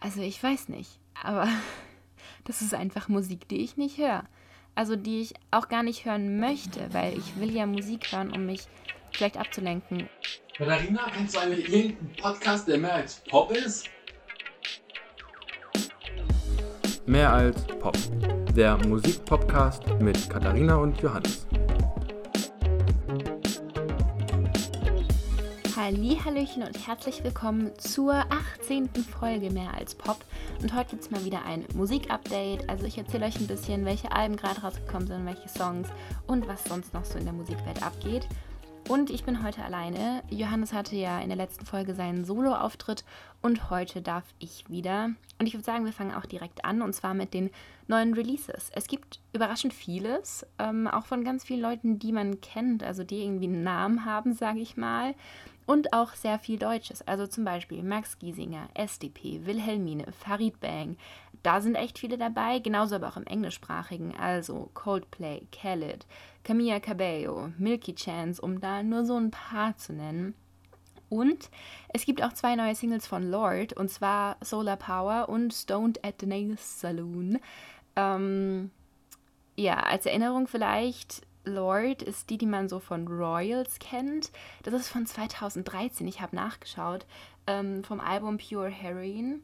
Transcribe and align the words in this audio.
Also 0.00 0.20
ich 0.22 0.42
weiß 0.42 0.68
nicht, 0.68 1.00
aber 1.22 1.48
das 2.44 2.62
ist 2.62 2.74
einfach 2.74 3.08
Musik, 3.08 3.48
die 3.48 3.62
ich 3.62 3.76
nicht 3.76 3.98
höre. 3.98 4.24
Also 4.74 4.94
die 4.94 5.20
ich 5.20 5.34
auch 5.50 5.68
gar 5.68 5.82
nicht 5.82 6.04
hören 6.04 6.38
möchte, 6.38 6.92
weil 6.92 7.18
ich 7.18 7.40
will 7.40 7.52
ja 7.52 7.66
Musik 7.66 8.12
hören, 8.12 8.32
um 8.32 8.46
mich 8.46 8.62
vielleicht 9.12 9.36
abzulenken. 9.36 10.08
Katharina, 10.56 11.10
kennst 11.12 11.34
du 11.34 11.40
eigentlich 11.40 11.68
irgendeinen 11.68 12.16
Podcast, 12.16 12.68
der 12.68 12.78
mehr 12.78 12.94
als 12.94 13.22
Pop 13.28 13.50
ist? 13.50 13.88
Mehr 17.06 17.32
als 17.32 17.64
Pop. 17.66 17.96
Der 18.54 18.76
Musikpodcast 18.86 19.82
mit 20.00 20.28
Katharina 20.28 20.76
und 20.76 21.00
Johannes. 21.00 21.46
Hallöchen 25.88 26.64
und 26.64 26.86
herzlich 26.86 27.24
willkommen 27.24 27.70
zur 27.78 28.12
18. 28.12 28.90
Folge 28.90 29.48
Mehr 29.48 29.72
als 29.72 29.94
Pop. 29.94 30.18
Und 30.60 30.74
heute 30.74 30.90
gibt 30.90 31.04
es 31.04 31.10
mal 31.10 31.24
wieder 31.24 31.46
ein 31.46 31.64
Musikupdate. 31.72 32.68
Also 32.68 32.84
ich 32.84 32.98
erzähle 32.98 33.24
euch 33.24 33.40
ein 33.40 33.46
bisschen, 33.46 33.86
welche 33.86 34.12
Alben 34.12 34.36
gerade 34.36 34.60
rausgekommen 34.60 35.08
sind, 35.08 35.24
welche 35.24 35.48
Songs 35.48 35.88
und 36.26 36.46
was 36.46 36.62
sonst 36.64 36.92
noch 36.92 37.06
so 37.06 37.16
in 37.16 37.24
der 37.24 37.32
Musikwelt 37.32 37.82
abgeht. 37.82 38.28
Und 38.86 39.08
ich 39.08 39.24
bin 39.24 39.42
heute 39.42 39.64
alleine. 39.64 40.22
Johannes 40.28 40.74
hatte 40.74 40.94
ja 40.94 41.20
in 41.20 41.28
der 41.28 41.38
letzten 41.38 41.64
Folge 41.64 41.94
seinen 41.94 42.26
Solo-Auftritt 42.26 43.02
und 43.40 43.70
heute 43.70 44.02
darf 44.02 44.24
ich 44.38 44.68
wieder. 44.68 45.12
Und 45.38 45.46
ich 45.46 45.54
würde 45.54 45.64
sagen, 45.64 45.86
wir 45.86 45.92
fangen 45.94 46.14
auch 46.14 46.26
direkt 46.26 46.66
an 46.66 46.82
und 46.82 46.92
zwar 46.92 47.14
mit 47.14 47.32
den 47.32 47.48
neuen 47.86 48.12
Releases. 48.12 48.70
Es 48.74 48.88
gibt 48.88 49.20
überraschend 49.32 49.72
vieles, 49.72 50.44
ähm, 50.58 50.86
auch 50.86 51.06
von 51.06 51.24
ganz 51.24 51.44
vielen 51.44 51.62
Leuten, 51.62 51.98
die 51.98 52.12
man 52.12 52.42
kennt, 52.42 52.82
also 52.82 53.04
die 53.04 53.22
irgendwie 53.22 53.46
einen 53.46 53.62
Namen 53.62 54.04
haben, 54.04 54.34
sage 54.34 54.60
ich 54.60 54.76
mal. 54.76 55.14
Und 55.68 55.92
auch 55.92 56.14
sehr 56.14 56.38
viel 56.38 56.58
Deutsches, 56.58 57.06
also 57.06 57.26
zum 57.26 57.44
Beispiel 57.44 57.82
Max 57.82 58.18
Giesinger, 58.18 58.70
SDP, 58.72 59.44
Wilhelmine, 59.44 60.06
Farid 60.18 60.58
Bang. 60.60 60.96
Da 61.42 61.60
sind 61.60 61.74
echt 61.74 61.98
viele 61.98 62.16
dabei, 62.16 62.58
genauso 62.58 62.94
aber 62.94 63.08
auch 63.08 63.18
im 63.18 63.26
englischsprachigen, 63.26 64.16
also 64.16 64.70
Coldplay, 64.72 65.42
Khaled, 65.52 66.06
Camilla 66.42 66.80
Cabello, 66.80 67.50
Milky 67.58 67.94
Chance, 67.94 68.40
um 68.40 68.62
da 68.62 68.82
nur 68.82 69.04
so 69.04 69.18
ein 69.18 69.30
paar 69.30 69.76
zu 69.76 69.92
nennen. 69.92 70.34
Und 71.10 71.50
es 71.88 72.06
gibt 72.06 72.22
auch 72.22 72.32
zwei 72.32 72.56
neue 72.56 72.74
Singles 72.74 73.06
von 73.06 73.30
Lord, 73.30 73.74
und 73.74 73.90
zwar 73.90 74.38
Solar 74.40 74.78
Power 74.78 75.28
und 75.28 75.52
Stoned 75.52 76.02
at 76.02 76.14
the 76.20 76.26
Nail 76.26 76.56
Saloon. 76.56 77.40
Ähm, 77.94 78.70
ja, 79.54 79.80
als 79.80 80.06
Erinnerung 80.06 80.46
vielleicht, 80.46 81.27
Lord 81.48 82.02
ist 82.02 82.30
die, 82.30 82.38
die 82.38 82.46
man 82.46 82.68
so 82.68 82.78
von 82.78 83.06
Royals 83.08 83.78
kennt. 83.78 84.30
Das 84.62 84.74
ist 84.74 84.88
von 84.88 85.06
2013, 85.06 86.06
ich 86.06 86.20
habe 86.20 86.36
nachgeschaut, 86.36 87.06
ähm, 87.46 87.82
vom 87.84 88.00
Album 88.00 88.38
Pure 88.38 88.68
Heroin. 88.68 89.42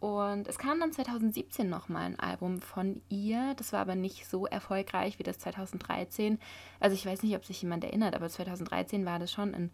Und 0.00 0.48
es 0.48 0.58
kam 0.58 0.80
dann 0.80 0.92
2017 0.92 1.70
nochmal 1.70 2.02
ein 2.02 2.20
Album 2.20 2.60
von 2.60 3.00
ihr. 3.08 3.54
Das 3.56 3.72
war 3.72 3.80
aber 3.80 3.94
nicht 3.94 4.28
so 4.28 4.46
erfolgreich 4.46 5.18
wie 5.18 5.22
das 5.22 5.38
2013. 5.38 6.38
Also 6.78 6.94
ich 6.94 7.06
weiß 7.06 7.22
nicht, 7.22 7.34
ob 7.36 7.44
sich 7.46 7.62
jemand 7.62 7.84
erinnert, 7.84 8.14
aber 8.14 8.28
2013 8.28 9.06
war 9.06 9.18
das 9.18 9.32
schon 9.32 9.54
ein 9.54 9.70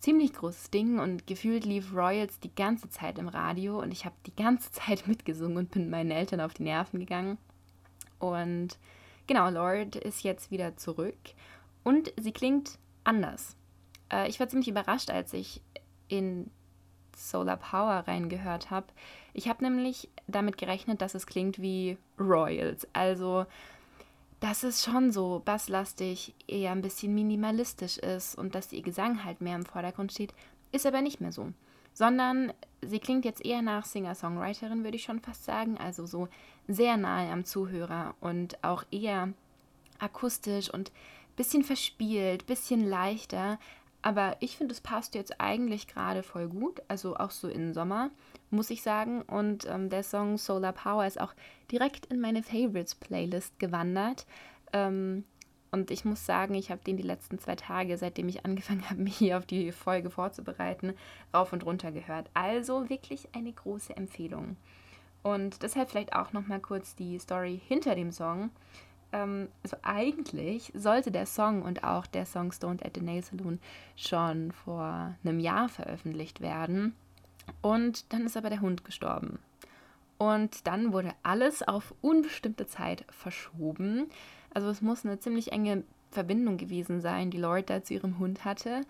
ziemlich 0.00 0.32
großes 0.32 0.70
Ding 0.70 0.98
und 0.98 1.26
gefühlt 1.26 1.64
lief 1.64 1.94
Royals 1.94 2.40
die 2.40 2.54
ganze 2.54 2.88
Zeit 2.90 3.18
im 3.18 3.28
Radio 3.28 3.80
und 3.80 3.92
ich 3.92 4.04
habe 4.04 4.14
die 4.26 4.34
ganze 4.34 4.72
Zeit 4.72 5.06
mitgesungen 5.06 5.58
und 5.58 5.70
bin 5.70 5.90
meinen 5.90 6.10
Eltern 6.10 6.40
auf 6.40 6.54
die 6.54 6.64
Nerven 6.64 6.98
gegangen. 6.98 7.38
Und 8.18 8.78
Genau, 9.28 9.50
Lord 9.50 9.94
ist 9.94 10.24
jetzt 10.24 10.50
wieder 10.50 10.78
zurück 10.78 11.18
und 11.84 12.12
sie 12.18 12.32
klingt 12.32 12.78
anders. 13.04 13.56
Äh, 14.10 14.26
ich 14.28 14.40
war 14.40 14.48
ziemlich 14.48 14.68
überrascht, 14.68 15.10
als 15.10 15.34
ich 15.34 15.60
in 16.08 16.50
Solar 17.14 17.58
Power 17.58 18.04
reingehört 18.08 18.70
habe. 18.70 18.86
Ich 19.34 19.46
habe 19.46 19.62
nämlich 19.62 20.08
damit 20.28 20.56
gerechnet, 20.56 21.02
dass 21.02 21.14
es 21.14 21.26
klingt 21.26 21.60
wie 21.60 21.98
Royals. 22.18 22.88
Also, 22.94 23.44
dass 24.40 24.62
es 24.62 24.82
schon 24.82 25.12
so 25.12 25.42
basslastig, 25.44 26.34
eher 26.46 26.72
ein 26.72 26.80
bisschen 26.80 27.14
minimalistisch 27.14 27.98
ist 27.98 28.34
und 28.34 28.54
dass 28.54 28.72
ihr 28.72 28.82
Gesang 28.82 29.24
halt 29.24 29.42
mehr 29.42 29.56
im 29.56 29.66
Vordergrund 29.66 30.10
steht, 30.10 30.32
ist 30.72 30.86
aber 30.86 31.02
nicht 31.02 31.20
mehr 31.20 31.32
so. 31.32 31.52
Sondern 31.98 32.52
sie 32.80 33.00
klingt 33.00 33.24
jetzt 33.24 33.44
eher 33.44 33.60
nach 33.60 33.84
Singer-Songwriterin, 33.84 34.84
würde 34.84 34.94
ich 34.94 35.02
schon 35.02 35.18
fast 35.18 35.44
sagen. 35.44 35.78
Also 35.78 36.06
so 36.06 36.28
sehr 36.68 36.96
nahe 36.96 37.32
am 37.32 37.44
Zuhörer 37.44 38.14
und 38.20 38.62
auch 38.62 38.84
eher 38.92 39.32
akustisch 39.98 40.72
und 40.72 40.92
bisschen 41.34 41.64
verspielt, 41.64 42.46
bisschen 42.46 42.88
leichter. 42.88 43.58
Aber 44.00 44.36
ich 44.38 44.56
finde, 44.56 44.74
es 44.74 44.80
passt 44.80 45.16
jetzt 45.16 45.40
eigentlich 45.40 45.88
gerade 45.88 46.22
voll 46.22 46.46
gut. 46.46 46.80
Also 46.86 47.16
auch 47.16 47.32
so 47.32 47.48
im 47.48 47.74
Sommer, 47.74 48.10
muss 48.52 48.70
ich 48.70 48.82
sagen. 48.82 49.22
Und 49.22 49.66
ähm, 49.66 49.90
der 49.90 50.04
Song 50.04 50.38
Solar 50.38 50.74
Power 50.74 51.04
ist 51.04 51.20
auch 51.20 51.34
direkt 51.68 52.06
in 52.06 52.20
meine 52.20 52.44
Favorites-Playlist 52.44 53.58
gewandert. 53.58 54.24
Ähm, 54.72 55.24
und 55.70 55.90
ich 55.90 56.04
muss 56.04 56.24
sagen, 56.24 56.54
ich 56.54 56.70
habe 56.70 56.82
den 56.84 56.96
die 56.96 57.02
letzten 57.02 57.38
zwei 57.38 57.56
Tage, 57.56 57.96
seitdem 57.98 58.28
ich 58.28 58.44
angefangen 58.44 58.88
habe, 58.88 59.00
mich 59.02 59.16
hier 59.16 59.38
auf 59.38 59.46
die 59.46 59.72
Folge 59.72 60.10
vorzubereiten, 60.10 60.94
rauf 61.34 61.52
und 61.52 61.64
runter 61.64 61.92
gehört. 61.92 62.30
Also 62.34 62.88
wirklich 62.88 63.28
eine 63.34 63.52
große 63.52 63.96
Empfehlung. 63.96 64.56
Und 65.22 65.62
deshalb 65.62 65.90
vielleicht 65.90 66.14
auch 66.14 66.32
nochmal 66.32 66.60
kurz 66.60 66.94
die 66.94 67.18
Story 67.18 67.60
hinter 67.66 67.94
dem 67.94 68.12
Song. 68.12 68.50
Ähm, 69.12 69.48
also 69.62 69.76
eigentlich 69.82 70.72
sollte 70.74 71.10
der 71.10 71.26
Song 71.26 71.62
und 71.62 71.84
auch 71.84 72.06
der 72.06 72.24
Song 72.24 72.52
Stoned 72.52 72.84
at 72.84 72.94
the 72.94 73.00
Nail 73.00 73.22
Saloon 73.22 73.58
schon 73.96 74.52
vor 74.52 75.16
einem 75.24 75.40
Jahr 75.40 75.68
veröffentlicht 75.68 76.40
werden. 76.40 76.94
Und 77.62 78.12
dann 78.12 78.26
ist 78.26 78.36
aber 78.36 78.50
der 78.50 78.60
Hund 78.60 78.84
gestorben. 78.84 79.38
Und 80.18 80.66
dann 80.66 80.92
wurde 80.92 81.14
alles 81.22 81.62
auf 81.66 81.94
unbestimmte 82.00 82.66
Zeit 82.66 83.04
verschoben. 83.08 84.10
Also 84.52 84.68
es 84.68 84.80
muss 84.80 85.04
eine 85.04 85.18
ziemlich 85.18 85.52
enge 85.52 85.84
Verbindung 86.10 86.56
gewesen 86.56 87.00
sein, 87.00 87.30
die 87.30 87.38
Lloyd 87.38 87.70
da 87.70 87.82
zu 87.82 87.94
ihrem 87.94 88.18
Hund 88.18 88.44
hatte. 88.44 88.82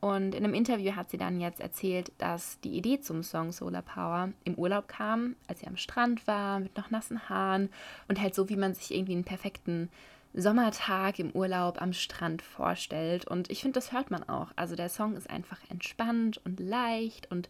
Und 0.00 0.34
in 0.34 0.44
einem 0.44 0.54
Interview 0.54 0.96
hat 0.96 1.10
sie 1.10 1.16
dann 1.16 1.40
jetzt 1.40 1.60
erzählt, 1.60 2.10
dass 2.18 2.58
die 2.60 2.76
Idee 2.76 3.00
zum 3.00 3.22
Song 3.22 3.52
Solar 3.52 3.82
Power 3.82 4.32
im 4.42 4.56
Urlaub 4.56 4.88
kam, 4.88 5.36
als 5.46 5.60
sie 5.60 5.68
am 5.68 5.76
Strand 5.76 6.26
war, 6.26 6.58
mit 6.58 6.76
noch 6.76 6.90
nassen 6.90 7.28
Haaren 7.28 7.70
und 8.08 8.20
halt 8.20 8.34
so, 8.34 8.48
wie 8.48 8.56
man 8.56 8.74
sich 8.74 8.92
irgendwie 8.92 9.12
einen 9.12 9.22
perfekten 9.22 9.90
Sommertag 10.34 11.20
im 11.20 11.30
Urlaub 11.30 11.80
am 11.80 11.92
Strand 11.92 12.42
vorstellt. 12.42 13.28
Und 13.28 13.48
ich 13.50 13.60
finde, 13.60 13.74
das 13.74 13.92
hört 13.92 14.10
man 14.10 14.28
auch. 14.28 14.48
Also 14.56 14.74
der 14.74 14.88
Song 14.88 15.14
ist 15.14 15.30
einfach 15.30 15.58
entspannt 15.68 16.40
und 16.44 16.58
leicht 16.58 17.30
und 17.30 17.48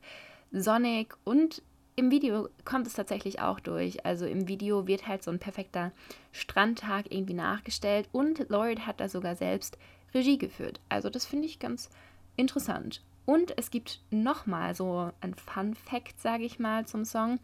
sonnig 0.50 1.14
und 1.24 1.62
im 1.94 2.10
Video 2.10 2.48
kommt 2.64 2.86
es 2.86 2.94
tatsächlich 2.94 3.40
auch 3.40 3.60
durch. 3.60 4.04
Also 4.06 4.26
im 4.26 4.48
Video 4.48 4.86
wird 4.86 5.06
halt 5.06 5.22
so 5.22 5.30
ein 5.30 5.38
perfekter 5.38 5.92
Strandtag 6.32 7.06
irgendwie 7.10 7.34
nachgestellt 7.34 8.08
und 8.12 8.48
Lloyd 8.48 8.86
hat 8.86 9.00
da 9.00 9.08
sogar 9.08 9.36
selbst 9.36 9.78
Regie 10.14 10.38
geführt. 10.38 10.80
Also 10.88 11.10
das 11.10 11.26
finde 11.26 11.46
ich 11.46 11.58
ganz 11.58 11.90
interessant. 12.36 13.02
Und 13.24 13.56
es 13.56 13.70
gibt 13.70 14.00
nochmal 14.10 14.74
so 14.74 15.10
ein 15.20 15.34
Fun 15.34 15.74
Fact, 15.74 16.20
sage 16.20 16.44
ich 16.44 16.58
mal, 16.58 16.86
zum 16.86 17.04
Song. 17.04 17.38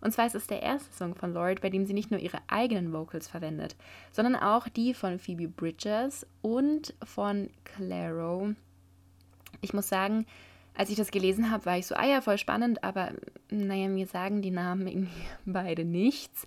Und 0.00 0.12
zwar 0.12 0.26
ist 0.26 0.34
es 0.34 0.46
der 0.46 0.62
erste 0.62 0.94
Song 0.94 1.14
von 1.14 1.32
Lloyd, 1.32 1.60
bei 1.60 1.70
dem 1.70 1.86
sie 1.86 1.94
nicht 1.94 2.10
nur 2.10 2.20
ihre 2.20 2.38
eigenen 2.46 2.92
Vocals 2.92 3.26
verwendet, 3.26 3.74
sondern 4.12 4.36
auch 4.36 4.68
die 4.68 4.92
von 4.92 5.18
Phoebe 5.18 5.48
Bridges 5.48 6.26
und 6.42 6.94
von 7.02 7.48
Claro. 7.64 8.54
Ich 9.62 9.72
muss 9.72 9.88
sagen, 9.88 10.26
als 10.76 10.90
ich 10.90 10.96
das 10.96 11.10
gelesen 11.10 11.50
habe, 11.50 11.66
war 11.66 11.78
ich 11.78 11.86
so, 11.86 11.94
ah 11.94 12.06
ja, 12.06 12.20
voll 12.20 12.38
spannend, 12.38 12.82
aber 12.82 13.12
naja, 13.50 13.88
mir 13.88 14.06
sagen 14.06 14.42
die 14.42 14.50
Namen 14.50 14.86
irgendwie 14.86 15.26
beide 15.44 15.84
nichts. 15.84 16.46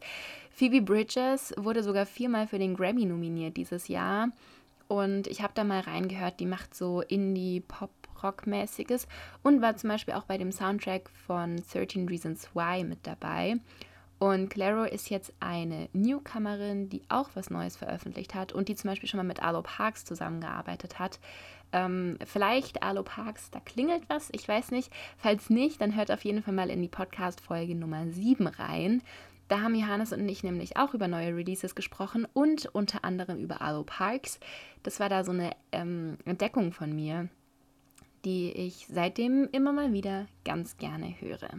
Phoebe 0.52 0.82
Bridges 0.82 1.54
wurde 1.58 1.84
sogar 1.84 2.06
viermal 2.06 2.48
für 2.48 2.60
den 2.60 2.76
Grammy 2.76 3.06
nominiert 3.06 3.58
dieses 3.58 3.88
Jahr. 3.88 4.30
Und 4.88 5.28
ich 5.28 5.42
habe 5.42 5.54
da 5.54 5.64
mal 5.64 5.82
reingehört, 5.82 6.40
die 6.40 6.46
macht 6.46 6.74
so 6.74 7.02
Indie-Pop-Rock-mäßiges 7.02 9.08
und 9.44 9.62
war 9.62 9.76
zum 9.76 9.90
Beispiel 9.90 10.14
auch 10.14 10.24
bei 10.24 10.38
dem 10.38 10.52
Soundtrack 10.52 11.10
von 11.28 11.62
13 11.72 12.08
Reasons 12.08 12.50
Why 12.56 12.84
mit 12.84 13.06
dabei. 13.06 13.58
Und 14.20 14.50
Claro 14.50 14.84
ist 14.84 15.10
jetzt 15.10 15.32
eine 15.40 15.90
Newcomerin, 15.94 16.90
die 16.90 17.04
auch 17.08 17.30
was 17.36 17.52
Neues 17.52 17.78
veröffentlicht 17.78 18.34
hat 18.34 18.52
und 18.52 18.68
die 18.68 18.76
zum 18.76 18.90
Beispiel 18.90 19.08
schon 19.08 19.20
mal 19.20 19.24
mit 19.24 19.44
Arlo 19.44 19.62
Parks 19.62 20.06
zusammengearbeitet 20.06 20.98
hat. 20.98 21.20
Ähm, 21.74 22.18
vielleicht 22.26 22.82
Arlo 22.84 23.04
Parks, 23.04 23.52
da 23.52 23.60
klingelt 23.60 24.04
was, 24.08 24.30
ich 24.32 24.48
weiß 24.48 24.72
nicht. 24.72 24.92
Falls 25.18 25.50
nicht, 25.50 25.82
dann 25.82 25.96
hört 25.96 26.12
auf 26.12 26.24
jeden 26.24 26.42
Fall 26.42 26.54
mal 26.54 26.70
in 26.70 26.82
die 26.82 26.88
Podcast-Folge 26.88 27.76
Nummer 27.76 28.08
7 28.08 28.48
rein. 28.48 29.02
Da 29.48 29.62
haben 29.62 29.76
Johannes 29.76 30.12
und 30.12 30.28
ich 30.28 30.44
nämlich 30.44 30.78
auch 30.78 30.94
über 30.94 31.08
neue 31.08 31.36
Releases 31.36 31.74
gesprochen 31.74 32.28
und 32.34 32.66
unter 32.68 33.06
anderem 33.06 33.40
über 33.40 33.62
Arlo 33.62 33.84
Parks. 33.84 34.40
Das 34.84 35.00
war 35.00 35.10
da 35.10 35.24
so 35.24 35.32
eine 35.32 35.52
ähm, 35.72 36.18
Entdeckung 36.26 36.74
von 36.74 36.94
mir, 36.94 37.30
die 38.26 38.52
ich 38.52 38.88
seitdem 38.90 39.48
immer 39.52 39.72
mal 39.72 39.94
wieder 39.94 40.28
ganz 40.44 40.78
gerne 40.78 41.16
höre. 41.20 41.50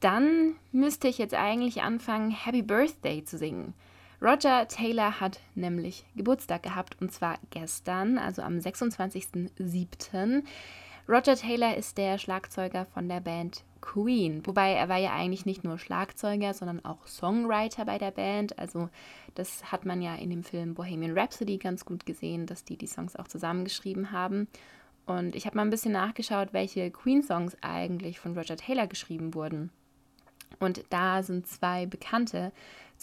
Dann 0.00 0.56
müsste 0.72 1.06
ich 1.06 1.18
jetzt 1.18 1.34
eigentlich 1.34 1.82
anfangen, 1.82 2.32
Happy 2.32 2.62
Birthday 2.62 3.24
zu 3.24 3.38
singen. 3.38 3.72
Roger 4.22 4.68
Taylor 4.68 5.18
hat 5.18 5.40
nämlich 5.56 6.04
Geburtstag 6.14 6.62
gehabt 6.62 6.96
und 7.00 7.12
zwar 7.12 7.40
gestern, 7.50 8.18
also 8.18 8.42
am 8.42 8.58
26.07. 8.58 10.44
Roger 11.08 11.34
Taylor 11.34 11.76
ist 11.76 11.98
der 11.98 12.18
Schlagzeuger 12.18 12.86
von 12.86 13.08
der 13.08 13.18
Band 13.18 13.64
Queen. 13.80 14.46
Wobei 14.46 14.74
er 14.74 14.88
war 14.88 14.98
ja 14.98 15.12
eigentlich 15.12 15.44
nicht 15.44 15.64
nur 15.64 15.76
Schlagzeuger, 15.76 16.54
sondern 16.54 16.84
auch 16.84 17.04
Songwriter 17.08 17.84
bei 17.84 17.98
der 17.98 18.12
Band. 18.12 18.56
Also 18.60 18.90
das 19.34 19.72
hat 19.72 19.86
man 19.86 20.00
ja 20.00 20.14
in 20.14 20.30
dem 20.30 20.44
Film 20.44 20.74
Bohemian 20.74 21.18
Rhapsody 21.18 21.58
ganz 21.58 21.84
gut 21.84 22.06
gesehen, 22.06 22.46
dass 22.46 22.64
die 22.64 22.76
die 22.76 22.86
Songs 22.86 23.16
auch 23.16 23.26
zusammengeschrieben 23.26 24.12
haben. 24.12 24.46
Und 25.04 25.34
ich 25.34 25.46
habe 25.46 25.56
mal 25.56 25.64
ein 25.64 25.70
bisschen 25.70 25.90
nachgeschaut, 25.90 26.52
welche 26.52 26.92
Queen-Songs 26.92 27.56
eigentlich 27.60 28.20
von 28.20 28.38
Roger 28.38 28.56
Taylor 28.56 28.86
geschrieben 28.86 29.34
wurden. 29.34 29.72
Und 30.60 30.84
da 30.90 31.24
sind 31.24 31.48
zwei 31.48 31.86
bekannte, 31.86 32.52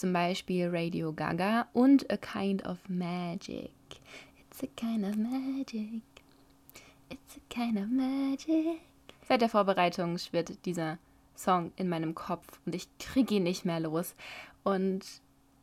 zum 0.00 0.14
Beispiel 0.14 0.70
Radio 0.72 1.12
Gaga 1.12 1.68
und 1.74 2.10
A 2.10 2.16
Kind 2.16 2.66
of 2.66 2.78
Magic. 2.88 3.70
It's 4.38 4.62
a 4.62 4.66
kind 4.74 5.04
of 5.04 5.14
magic. 5.16 6.00
It's 7.10 7.36
a 7.36 7.54
kind 7.54 7.76
of 7.76 7.90
magic. 7.90 8.80
Seit 9.28 9.42
der 9.42 9.50
Vorbereitung 9.50 10.16
schwirrt 10.16 10.64
dieser 10.64 10.98
Song 11.36 11.72
in 11.76 11.90
meinem 11.90 12.14
Kopf 12.14 12.60
und 12.64 12.74
ich 12.74 12.88
kriege 12.98 13.34
ihn 13.34 13.42
nicht 13.42 13.66
mehr 13.66 13.78
los. 13.78 14.14
Und 14.64 15.04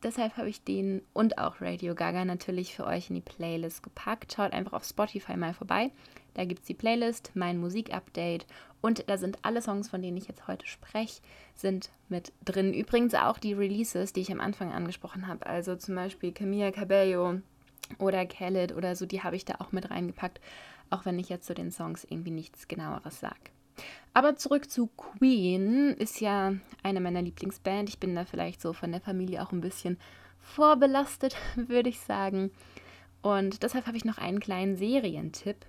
deshalb 0.04 0.36
habe 0.36 0.48
ich 0.48 0.62
den 0.62 1.02
und 1.14 1.38
auch 1.38 1.60
Radio 1.60 1.96
Gaga 1.96 2.24
natürlich 2.24 2.76
für 2.76 2.86
euch 2.86 3.10
in 3.10 3.16
die 3.16 3.20
Playlist 3.20 3.82
gepackt. 3.82 4.34
Schaut 4.34 4.52
einfach 4.52 4.74
auf 4.74 4.84
Spotify 4.84 5.36
mal 5.36 5.52
vorbei. 5.52 5.90
Da 6.34 6.44
gibt 6.44 6.60
es 6.60 6.66
die 6.66 6.74
Playlist, 6.74 7.32
mein 7.34 7.58
Musikupdate 7.58 8.46
und 8.80 9.08
da 9.08 9.18
sind 9.18 9.38
alle 9.42 9.62
Songs, 9.62 9.88
von 9.88 10.02
denen 10.02 10.16
ich 10.16 10.28
jetzt 10.28 10.46
heute 10.46 10.66
spreche, 10.66 11.20
sind 11.54 11.90
mit 12.08 12.32
drin. 12.44 12.72
Übrigens 12.72 13.14
auch 13.14 13.38
die 13.38 13.52
Releases, 13.52 14.12
die 14.12 14.20
ich 14.20 14.32
am 14.32 14.40
Anfang 14.40 14.72
angesprochen 14.72 15.26
habe. 15.26 15.46
Also 15.46 15.76
zum 15.76 15.94
Beispiel 15.94 16.32
Camilla 16.32 16.70
Cabello 16.70 17.40
oder 17.98 18.24
Khaled 18.26 18.74
oder 18.76 18.94
so, 18.94 19.06
die 19.06 19.22
habe 19.22 19.36
ich 19.36 19.44
da 19.44 19.56
auch 19.58 19.72
mit 19.72 19.90
reingepackt, 19.90 20.40
auch 20.90 21.04
wenn 21.04 21.18
ich 21.18 21.28
jetzt 21.28 21.46
zu 21.46 21.54
den 21.54 21.72
Songs 21.72 22.06
irgendwie 22.08 22.30
nichts 22.30 22.68
genaueres 22.68 23.20
sage. 23.20 23.36
Aber 24.14 24.36
zurück 24.36 24.70
zu 24.70 24.88
Queen, 24.96 25.94
ist 25.94 26.20
ja 26.20 26.54
eine 26.82 27.00
meiner 27.00 27.22
Lieblingsbands. 27.22 27.92
Ich 27.92 27.98
bin 27.98 28.14
da 28.14 28.24
vielleicht 28.24 28.60
so 28.60 28.72
von 28.72 28.90
der 28.90 29.00
Familie 29.00 29.42
auch 29.42 29.52
ein 29.52 29.60
bisschen 29.60 29.98
vorbelastet, 30.40 31.36
würde 31.56 31.88
ich 31.88 32.00
sagen. 32.00 32.50
Und 33.22 33.62
deshalb 33.62 33.86
habe 33.86 33.96
ich 33.96 34.04
noch 34.04 34.18
einen 34.18 34.40
kleinen 34.40 34.76
Serientipp. 34.76 35.66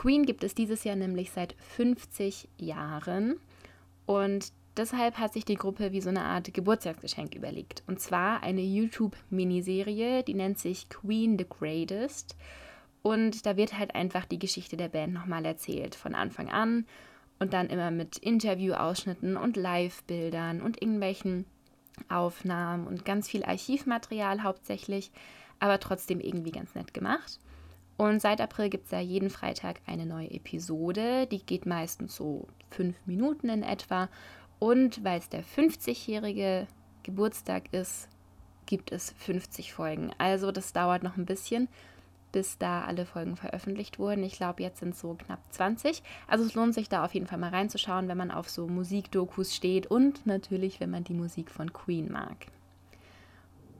Queen 0.00 0.24
gibt 0.24 0.44
es 0.44 0.54
dieses 0.54 0.82
Jahr 0.84 0.96
nämlich 0.96 1.30
seit 1.30 1.54
50 1.58 2.48
Jahren 2.56 3.38
und 4.06 4.50
deshalb 4.78 5.18
hat 5.18 5.34
sich 5.34 5.44
die 5.44 5.56
Gruppe 5.56 5.92
wie 5.92 6.00
so 6.00 6.08
eine 6.08 6.22
Art 6.22 6.54
Geburtstagsgeschenk 6.54 7.34
überlegt. 7.34 7.82
Und 7.86 8.00
zwar 8.00 8.42
eine 8.42 8.62
YouTube-Miniserie, 8.62 10.22
die 10.22 10.32
nennt 10.32 10.58
sich 10.58 10.88
Queen 10.88 11.36
the 11.36 11.44
Greatest. 11.46 12.34
Und 13.02 13.44
da 13.44 13.58
wird 13.58 13.78
halt 13.78 13.94
einfach 13.94 14.24
die 14.24 14.38
Geschichte 14.38 14.78
der 14.78 14.88
Band 14.88 15.12
nochmal 15.12 15.44
erzählt, 15.44 15.94
von 15.94 16.14
Anfang 16.14 16.48
an 16.48 16.86
und 17.38 17.52
dann 17.52 17.68
immer 17.68 17.90
mit 17.90 18.16
Interview-Ausschnitten 18.16 19.36
und 19.36 19.58
Live-Bildern 19.58 20.62
und 20.62 20.80
irgendwelchen 20.80 21.44
Aufnahmen 22.08 22.86
und 22.86 23.04
ganz 23.04 23.28
viel 23.28 23.44
Archivmaterial 23.44 24.44
hauptsächlich, 24.44 25.10
aber 25.58 25.78
trotzdem 25.78 26.20
irgendwie 26.20 26.52
ganz 26.52 26.74
nett 26.74 26.94
gemacht. 26.94 27.38
Und 28.00 28.22
seit 28.22 28.40
April 28.40 28.70
gibt 28.70 28.86
es 28.86 28.92
ja 28.92 29.00
jeden 29.00 29.28
Freitag 29.28 29.82
eine 29.84 30.06
neue 30.06 30.30
Episode. 30.30 31.26
Die 31.26 31.44
geht 31.44 31.66
meistens 31.66 32.16
so 32.16 32.48
fünf 32.70 32.96
Minuten 33.04 33.50
in 33.50 33.62
etwa. 33.62 34.08
Und 34.58 35.04
weil 35.04 35.18
es 35.18 35.28
der 35.28 35.44
50-jährige 35.44 36.66
Geburtstag 37.02 37.64
ist, 37.72 38.08
gibt 38.64 38.90
es 38.90 39.14
50 39.18 39.74
Folgen. 39.74 40.12
Also 40.16 40.50
das 40.50 40.72
dauert 40.72 41.02
noch 41.02 41.18
ein 41.18 41.26
bisschen 41.26 41.68
bis 42.32 42.56
da 42.56 42.84
alle 42.84 43.04
Folgen 43.04 43.36
veröffentlicht 43.36 43.98
wurden. 43.98 44.24
Ich 44.24 44.34
glaube, 44.34 44.62
jetzt 44.62 44.78
sind 44.78 44.94
es 44.94 45.00
so 45.00 45.14
knapp 45.14 45.40
20. 45.50 46.02
Also 46.26 46.46
es 46.46 46.54
lohnt 46.54 46.72
sich 46.72 46.88
da 46.88 47.04
auf 47.04 47.12
jeden 47.12 47.26
Fall 47.26 47.38
mal 47.38 47.50
reinzuschauen, 47.50 48.08
wenn 48.08 48.16
man 48.16 48.30
auf 48.30 48.48
so 48.48 48.66
Musikdokus 48.66 49.54
steht 49.54 49.88
und 49.88 50.24
natürlich, 50.26 50.80
wenn 50.80 50.90
man 50.90 51.04
die 51.04 51.12
Musik 51.12 51.50
von 51.50 51.72
Queen 51.72 52.10
mag. 52.10 52.46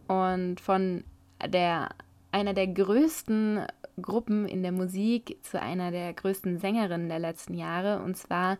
Und 0.08 0.61
von 0.61 1.05
der 1.46 1.90
einer 2.32 2.55
der 2.55 2.69
größten 2.69 3.67
Gruppen 4.01 4.47
in 4.47 4.63
der 4.63 4.73
Musik 4.73 5.39
zu 5.43 5.61
einer 5.61 5.91
der 5.91 6.13
größten 6.13 6.59
Sängerinnen 6.59 7.09
der 7.09 7.19
letzten 7.19 7.55
Jahre, 7.55 8.03
und 8.03 8.17
zwar 8.17 8.59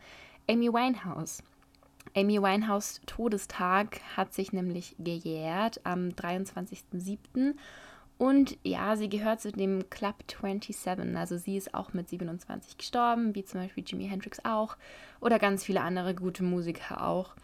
Amy 0.49 0.73
Winehouse. 0.73 1.43
Amy 2.17 2.43
Winehouse 2.43 3.01
Todestag 3.07 4.01
hat 4.17 4.35
sich 4.35 4.53
nämlich 4.53 4.97
gejährt 4.99 5.81
am 5.85 6.09
23.07. 6.09 7.55
Und 8.19 8.59
ja, 8.65 8.97
sie 8.97 9.09
gehört 9.09 9.41
zu 9.41 9.51
dem 9.53 9.89
Club 9.89 10.17
27. 10.29 11.17
Also 11.17 11.39
sie 11.39 11.57
ist 11.57 11.73
auch 11.73 11.93
mit 11.95 12.09
27 12.09 12.77
gestorben, 12.77 13.35
wie 13.35 13.45
zum 13.45 13.61
Beispiel 13.61 13.85
Jimi 13.87 14.09
Hendrix 14.09 14.45
auch. 14.45 14.77
Oder 15.21 15.39
ganz 15.39 15.65
viele 15.65 15.81
andere 15.81 16.15
gute 16.15 16.43
Musiker 16.43 17.07
auch. 17.07 17.35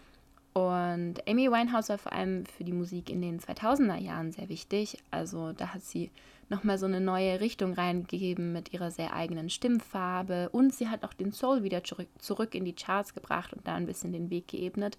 Und 0.53 1.27
Amy 1.29 1.50
Winehouse 1.50 1.91
war 1.91 1.99
vor 1.99 2.12
allem 2.12 2.44
für 2.47 2.65
die 2.65 2.73
Musik 2.73 3.09
in 3.09 3.23
den 3.23 3.41
2000er 3.41 3.99
Jahren 3.99 4.33
sehr 4.33 4.49
wichtig. 4.49 4.99
Also 5.11 5.53
da 5.53 5.75
hat 5.75 5.83
sie 5.83 6.11
nochmal 6.48 6.78
so 6.78 6.87
eine 6.87 7.00
neue 7.00 7.40
Richtung 7.40 7.72
reingegeben 7.72 8.52
mit 8.52 8.72
ihrer 8.72 8.90
sehr 8.90 9.12
eigenen 9.12 9.50
Stimmfarbe. 9.50 10.48
Und 10.50 10.75
sie 10.75 10.88
hat 10.88 11.04
auch 11.04 11.12
den 11.12 11.32
Soul 11.32 11.62
wieder 11.62 11.82
zurück 12.19 12.54
in 12.54 12.64
die 12.64 12.75
Charts 12.75 13.14
gebracht 13.14 13.52
und 13.52 13.66
da 13.66 13.75
ein 13.75 13.87
bisschen 13.87 14.12
den 14.12 14.31
Weg 14.31 14.48
geebnet. 14.48 14.96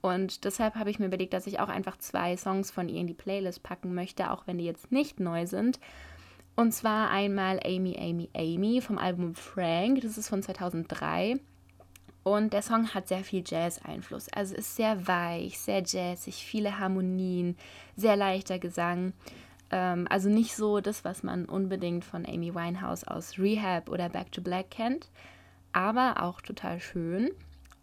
Und 0.00 0.44
deshalb 0.44 0.76
habe 0.76 0.90
ich 0.90 0.98
mir 0.98 1.06
überlegt, 1.06 1.32
dass 1.32 1.46
ich 1.46 1.58
auch 1.58 1.68
einfach 1.68 1.96
zwei 1.98 2.36
Songs 2.36 2.70
von 2.70 2.88
ihr 2.88 3.00
in 3.00 3.06
die 3.06 3.14
Playlist 3.14 3.62
packen 3.62 3.94
möchte, 3.94 4.30
auch 4.30 4.46
wenn 4.46 4.58
die 4.58 4.64
jetzt 4.64 4.92
nicht 4.92 5.18
neu 5.18 5.46
sind. 5.46 5.80
Und 6.54 6.72
zwar 6.72 7.10
einmal 7.10 7.60
Amy, 7.64 7.96
Amy, 7.98 8.30
Amy 8.34 8.80
vom 8.80 8.98
Album 8.98 9.34
Frank. 9.34 10.00
Das 10.02 10.16
ist 10.16 10.28
von 10.28 10.42
2003. 10.42 11.40
Und 12.22 12.52
der 12.52 12.62
Song 12.62 12.92
hat 12.92 13.08
sehr 13.08 13.22
viel 13.22 13.44
Jazz-Einfluss. 13.46 14.28
Also 14.32 14.54
ist 14.54 14.74
sehr 14.74 15.06
weich, 15.06 15.58
sehr 15.58 15.82
jazzig, 15.84 16.34
viele 16.44 16.78
Harmonien, 16.78 17.56
sehr 17.96 18.16
leichter 18.16 18.58
Gesang. 18.58 19.12
Ähm, 19.70 20.06
also 20.08 20.28
nicht 20.28 20.54
so 20.56 20.80
das, 20.80 21.04
was 21.04 21.22
man 21.22 21.44
unbedingt 21.46 22.04
von 22.04 22.26
Amy 22.26 22.54
Winehouse 22.54 23.04
aus 23.04 23.38
Rehab 23.38 23.88
oder 23.88 24.08
Back 24.08 24.32
to 24.32 24.40
Black 24.40 24.70
kennt, 24.70 25.10
aber 25.72 26.22
auch 26.22 26.40
total 26.40 26.80
schön. 26.80 27.30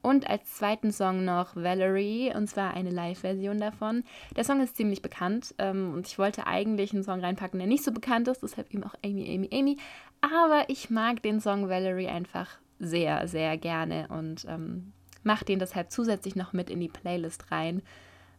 Und 0.01 0.29
als 0.29 0.55
zweiten 0.55 0.91
Song 0.91 1.23
noch 1.23 1.55
Valerie, 1.55 2.33
und 2.35 2.47
zwar 2.47 2.73
eine 2.73 2.89
Live-Version 2.89 3.57
davon. 3.57 4.03
Der 4.35 4.43
Song 4.43 4.59
ist 4.61 4.75
ziemlich 4.75 5.01
bekannt 5.01 5.55
ähm, 5.59 5.93
und 5.93 6.07
ich 6.07 6.19
wollte 6.19 6.45
eigentlich 6.45 6.93
einen 6.93 7.03
Song 7.03 7.21
reinpacken, 7.21 7.57
der 7.57 7.69
nicht 7.69 7.85
so 7.85 7.93
bekannt 7.93 8.27
ist, 8.27 8.43
deshalb 8.43 8.73
eben 8.73 8.83
auch 8.83 8.95
Amy, 9.03 9.33
Amy, 9.33 9.49
Amy. 9.53 9.77
Aber 10.19 10.65
ich 10.67 10.89
mag 10.89 11.23
den 11.23 11.39
Song 11.39 11.69
Valerie 11.69 12.09
einfach 12.09 12.49
sehr, 12.79 13.29
sehr 13.29 13.57
gerne 13.57 14.07
und 14.09 14.45
ähm, 14.49 14.91
mache 15.23 15.45
den 15.45 15.59
deshalb 15.59 15.89
zusätzlich 15.89 16.35
noch 16.35 16.51
mit 16.51 16.69
in 16.69 16.81
die 16.81 16.89
Playlist 16.89 17.49
rein, 17.49 17.81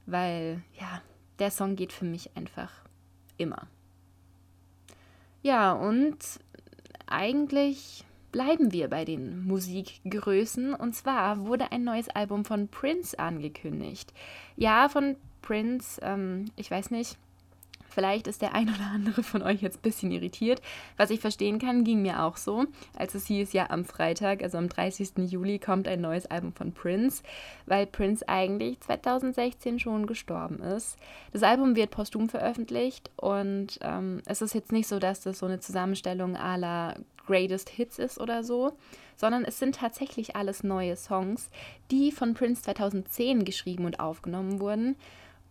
weil 0.05 0.63
ja, 0.79 1.01
der 1.39 1.51
Song 1.51 1.77
geht 1.77 1.95
für 1.95 2.05
mich 2.05 2.37
einfach 2.37 2.71
immer. 3.37 3.67
Ja, 5.43 5.73
und 5.73 6.19
eigentlich 7.07 8.05
bleiben 8.33 8.73
wir 8.73 8.89
bei 8.89 9.05
den 9.05 9.47
Musikgrößen. 9.47 10.75
Und 10.75 10.95
zwar 10.95 11.47
wurde 11.47 11.71
ein 11.71 11.85
neues 11.85 12.09
Album 12.09 12.45
von 12.45 12.69
Prince 12.69 13.19
angekündigt. 13.19 14.13
Ja, 14.57 14.89
von 14.89 15.17
Prince, 15.43 16.01
ähm, 16.03 16.47
ich 16.57 16.71
weiß 16.71 16.91
nicht, 16.91 17.19
Vielleicht 17.95 18.27
ist 18.27 18.43
der 18.43 18.55
ein 18.55 18.69
oder 18.69 18.91
andere 18.93 19.23
von 19.23 19.43
euch 19.43 19.63
jetzt 19.63 19.79
ein 19.79 19.83
bisschen 19.83 20.11
irritiert. 20.11 20.61
Was 20.97 21.11
ich 21.11 21.21
verstehen 21.21 21.61
kann, 21.61 21.85
ging 21.85 22.03
mir 22.03 22.25
auch 22.25 22.37
so. 22.37 22.65
Als 22.97 23.15
es 23.15 23.27
hieß, 23.27 23.53
ja, 23.53 23.71
am 23.71 23.85
Freitag, 23.85 24.43
also 24.43 24.59
am 24.59 24.69
30. 24.69 25.31
Juli, 25.31 25.61
kommt 25.61 25.87
ein 25.87 26.01
neues 26.01 26.27
Album 26.27 26.53
von 26.53 26.73
Prince, 26.73 27.23
weil 27.67 27.87
Prince 27.87 28.29
eigentlich 28.29 28.81
2016 28.81 29.79
schon 29.79 30.07
gestorben 30.07 30.61
ist. 30.61 30.97
Das 31.33 31.45
Album 31.45 31.77
wird 31.77 31.93
posthum 31.93 32.29
veröffentlicht 32.29 33.11
und 33.17 33.79
ähm, 33.83 34.21
es 34.27 34.43
ist 34.43 34.55
jetzt 34.55 34.73
nicht 34.73 34.89
so, 34.89 34.99
dass 34.99 35.21
das 35.21 35.39
so 35.39 35.47
eine 35.47 35.61
Zusammenstellung 35.61 36.37
aller 36.37 36.97
Greatest 37.27 37.71
Hits 37.71 38.01
ist 38.01 38.21
oder 38.21 38.43
so, 38.43 38.77
sondern 39.17 39.45
es 39.45 39.61
sind 39.61 39.77
tatsächlich 39.77 40.35
alles 40.35 40.65
neue 40.65 40.97
Songs, 40.97 41.49
die 41.93 42.11
von 42.11 42.35
Prince 42.35 42.63
2010 42.63 43.45
geschrieben 43.45 43.85
und 43.85 44.01
aufgenommen 44.01 44.59
wurden. 44.61 44.97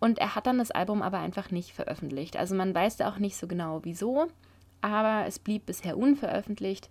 Und 0.04 0.20
er 0.20 0.36
hat 0.36 0.48
dann 0.48 0.58
das 0.58 0.70
Album 0.70 1.02
aber 1.02 1.20
einfach 1.20 1.50
nicht 1.50 1.72
veröffentlicht. 1.72 2.36
Also 2.36 2.56
man 2.56 2.76
weiß 2.76 2.98
da 2.98 3.08
auch 3.08 3.20
nicht 3.20 3.38
so 3.38 3.48
genau 3.48 3.80
wieso, 3.84 4.28
aber 4.82 5.26
es 5.26 5.40
blieb 5.40 5.66
bisher 5.66 5.98
unveröffentlicht. 5.98 6.90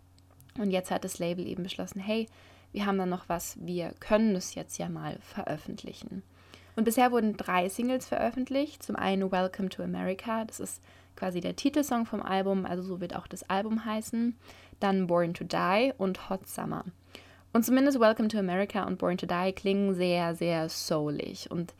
Und 0.59 0.71
jetzt 0.71 0.91
hat 0.91 1.05
das 1.05 1.19
Label 1.19 1.47
eben 1.47 1.63
beschlossen, 1.63 2.01
hey, 2.01 2.27
wir 2.73 2.87
haben 2.87 2.97
da 2.97 3.05
noch 3.05 3.29
was, 3.29 3.59
wir 3.61 3.93
können 4.01 4.33
das 4.33 4.55
jetzt 4.55 4.79
ja 4.79 4.89
mal 4.89 5.19
veröffentlichen. 5.21 6.23
Und 6.75 6.85
bisher 6.85 7.13
wurden 7.13 7.37
drei 7.37 7.69
Singles 7.69 8.09
veröffentlicht. 8.09 8.83
Zum 8.83 8.97
einen 8.97 9.31
Welcome 9.31 9.69
to 9.69 9.83
America, 9.83 10.47
das 10.47 10.59
ist 10.59 10.83
quasi 11.15 11.43
der 11.43 11.55
Titelsong 11.55 12.07
vom 12.07 12.23
Album, 12.23 12.65
also 12.65 12.83
so 12.83 13.03
wird 13.03 13.15
auch 13.15 13.27
das 13.27 13.43
Album 13.51 13.85
heißen. 13.85 14.39
Dann 14.81 15.07
Born 15.07 15.35
to 15.35 15.45
Die 15.45 15.93
und 15.99 16.31
Hot 16.31 16.49
Summer. 16.49 16.87
Und 17.53 17.67
zumindest 17.67 18.01
Welcome 18.01 18.29
to 18.29 18.39
America 18.39 18.85
und 18.85 18.97
Born 18.97 19.19
to 19.19 19.27
Die 19.27 19.53
klingen 19.53 19.93
sehr, 19.93 20.35
sehr 20.35 20.71
soulig. 20.71 21.51
Und 21.51 21.75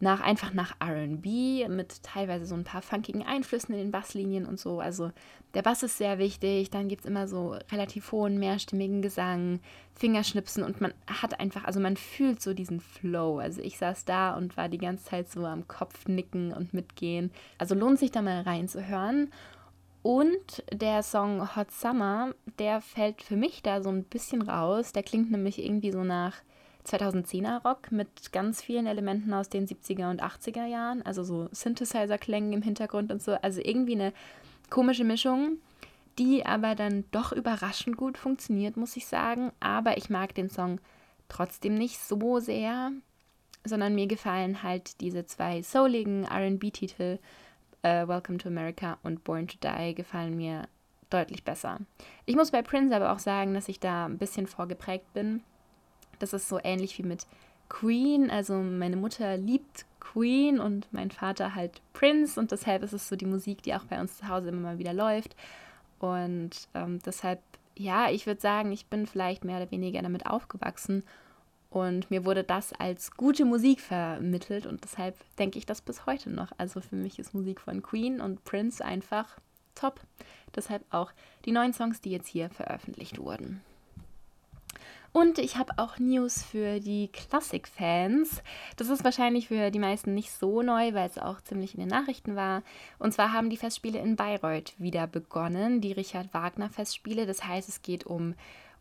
nach 0.00 0.20
einfach 0.20 0.52
nach 0.52 0.76
RB 0.80 1.68
mit 1.68 2.02
teilweise 2.02 2.46
so 2.46 2.54
ein 2.54 2.64
paar 2.64 2.82
funkigen 2.82 3.22
Einflüssen 3.22 3.74
in 3.74 3.80
den 3.80 3.90
Basslinien 3.90 4.46
und 4.46 4.60
so. 4.60 4.80
Also 4.80 5.10
der 5.54 5.62
Bass 5.62 5.82
ist 5.82 5.98
sehr 5.98 6.18
wichtig, 6.18 6.70
dann 6.70 6.88
gibt 6.88 7.00
es 7.00 7.06
immer 7.06 7.26
so 7.26 7.56
relativ 7.72 8.12
hohen, 8.12 8.38
mehrstimmigen 8.38 9.02
Gesang, 9.02 9.60
Fingerschnipsen 9.94 10.62
und 10.62 10.80
man 10.80 10.94
hat 11.06 11.40
einfach, 11.40 11.64
also 11.64 11.80
man 11.80 11.96
fühlt 11.96 12.40
so 12.40 12.54
diesen 12.54 12.80
Flow. 12.80 13.38
Also 13.38 13.60
ich 13.60 13.78
saß 13.78 14.04
da 14.04 14.36
und 14.36 14.56
war 14.56 14.68
die 14.68 14.78
ganze 14.78 15.04
Zeit 15.04 15.30
so 15.30 15.44
am 15.44 15.66
Kopf 15.66 16.06
nicken 16.06 16.52
und 16.52 16.74
mitgehen. 16.74 17.32
Also 17.58 17.74
lohnt 17.74 17.98
sich 17.98 18.12
da 18.12 18.22
mal 18.22 18.42
reinzuhören. 18.42 19.30
Und 20.02 20.62
der 20.72 21.02
Song 21.02 21.56
Hot 21.56 21.72
Summer, 21.72 22.32
der 22.58 22.80
fällt 22.80 23.20
für 23.20 23.36
mich 23.36 23.62
da 23.62 23.82
so 23.82 23.90
ein 23.90 24.04
bisschen 24.04 24.42
raus. 24.42 24.92
Der 24.92 25.02
klingt 25.02 25.30
nämlich 25.30 25.62
irgendwie 25.62 25.90
so 25.90 26.04
nach 26.04 26.36
2010er 26.88 27.62
Rock 27.62 27.92
mit 27.92 28.32
ganz 28.32 28.62
vielen 28.62 28.86
Elementen 28.86 29.32
aus 29.34 29.48
den 29.48 29.66
70er 29.66 30.10
und 30.10 30.22
80er 30.22 30.66
Jahren, 30.66 31.02
also 31.02 31.22
so 31.22 31.48
Synthesizer-Klängen 31.52 32.52
im 32.52 32.62
Hintergrund 32.62 33.12
und 33.12 33.22
so. 33.22 33.32
Also 33.32 33.60
irgendwie 33.62 33.94
eine 33.94 34.12
komische 34.70 35.04
Mischung, 35.04 35.58
die 36.18 36.44
aber 36.44 36.74
dann 36.74 37.04
doch 37.10 37.32
überraschend 37.32 37.96
gut 37.96 38.18
funktioniert, 38.18 38.76
muss 38.76 38.96
ich 38.96 39.06
sagen. 39.06 39.52
Aber 39.60 39.96
ich 39.96 40.10
mag 40.10 40.34
den 40.34 40.50
Song 40.50 40.80
trotzdem 41.28 41.74
nicht 41.74 41.98
so 41.98 42.40
sehr, 42.40 42.92
sondern 43.64 43.94
mir 43.94 44.06
gefallen 44.06 44.62
halt 44.62 45.00
diese 45.00 45.26
zwei 45.26 45.62
souligen 45.62 46.26
RB-Titel, 46.26 47.18
uh, 47.84 48.08
Welcome 48.08 48.38
to 48.38 48.48
America 48.48 48.98
und 49.02 49.24
Born 49.24 49.46
to 49.46 49.56
Die, 49.62 49.94
gefallen 49.94 50.36
mir 50.36 50.68
deutlich 51.10 51.44
besser. 51.44 51.78
Ich 52.26 52.36
muss 52.36 52.50
bei 52.50 52.62
Prince 52.62 52.94
aber 52.94 53.12
auch 53.12 53.18
sagen, 53.18 53.54
dass 53.54 53.68
ich 53.68 53.80
da 53.80 54.06
ein 54.06 54.18
bisschen 54.18 54.46
vorgeprägt 54.46 55.12
bin 55.14 55.42
das 56.18 56.32
ist 56.32 56.48
so 56.48 56.60
ähnlich 56.62 56.98
wie 56.98 57.02
mit 57.02 57.26
Queen. 57.68 58.30
Also 58.30 58.54
meine 58.54 58.96
Mutter 58.96 59.36
liebt 59.36 59.84
Queen 60.00 60.58
und 60.58 60.86
mein 60.92 61.10
Vater 61.10 61.54
halt 61.54 61.80
Prince 61.92 62.38
und 62.40 62.50
deshalb 62.50 62.82
ist 62.82 62.92
es 62.92 63.08
so 63.08 63.16
die 63.16 63.26
Musik, 63.26 63.62
die 63.62 63.74
auch 63.74 63.84
bei 63.84 64.00
uns 64.00 64.18
zu 64.18 64.28
Hause 64.28 64.48
immer 64.48 64.60
mal 64.60 64.78
wieder 64.78 64.94
läuft. 64.94 65.36
Und 65.98 66.68
ähm, 66.74 67.00
deshalb, 67.04 67.40
ja, 67.76 68.10
ich 68.10 68.26
würde 68.26 68.40
sagen, 68.40 68.72
ich 68.72 68.86
bin 68.86 69.06
vielleicht 69.06 69.44
mehr 69.44 69.60
oder 69.60 69.70
weniger 69.70 70.00
damit 70.02 70.26
aufgewachsen 70.26 71.02
und 71.70 72.10
mir 72.10 72.24
wurde 72.24 72.44
das 72.44 72.72
als 72.72 73.10
gute 73.12 73.44
Musik 73.44 73.80
vermittelt 73.80 74.66
und 74.66 74.82
deshalb 74.84 75.16
denke 75.36 75.58
ich 75.58 75.66
das 75.66 75.82
bis 75.82 76.06
heute 76.06 76.30
noch. 76.30 76.50
Also 76.56 76.80
für 76.80 76.96
mich 76.96 77.18
ist 77.18 77.34
Musik 77.34 77.60
von 77.60 77.82
Queen 77.82 78.20
und 78.20 78.42
Prince 78.44 78.82
einfach 78.82 79.36
top. 79.74 80.00
Deshalb 80.56 80.82
auch 80.90 81.12
die 81.44 81.52
neuen 81.52 81.74
Songs, 81.74 82.00
die 82.00 82.10
jetzt 82.10 82.28
hier 82.28 82.48
veröffentlicht 82.48 83.18
wurden. 83.18 83.60
Und 85.12 85.38
ich 85.38 85.56
habe 85.56 85.72
auch 85.78 85.98
News 85.98 86.42
für 86.42 86.80
die 86.80 87.08
Klassik-Fans. 87.08 88.42
Das 88.76 88.88
ist 88.88 89.04
wahrscheinlich 89.04 89.48
für 89.48 89.70
die 89.70 89.78
meisten 89.78 90.14
nicht 90.14 90.30
so 90.30 90.62
neu, 90.62 90.92
weil 90.94 91.08
es 91.08 91.18
auch 91.18 91.40
ziemlich 91.40 91.74
in 91.74 91.80
den 91.80 91.88
Nachrichten 91.88 92.36
war. 92.36 92.62
Und 92.98 93.12
zwar 93.12 93.32
haben 93.32 93.50
die 93.50 93.56
Festspiele 93.56 93.98
in 93.98 94.16
Bayreuth 94.16 94.74
wieder 94.78 95.06
begonnen, 95.06 95.80
die 95.80 95.92
Richard 95.92 96.32
Wagner-Festspiele. 96.34 97.26
Das 97.26 97.44
heißt, 97.44 97.68
es 97.68 97.82
geht 97.82 98.06
um 98.06 98.34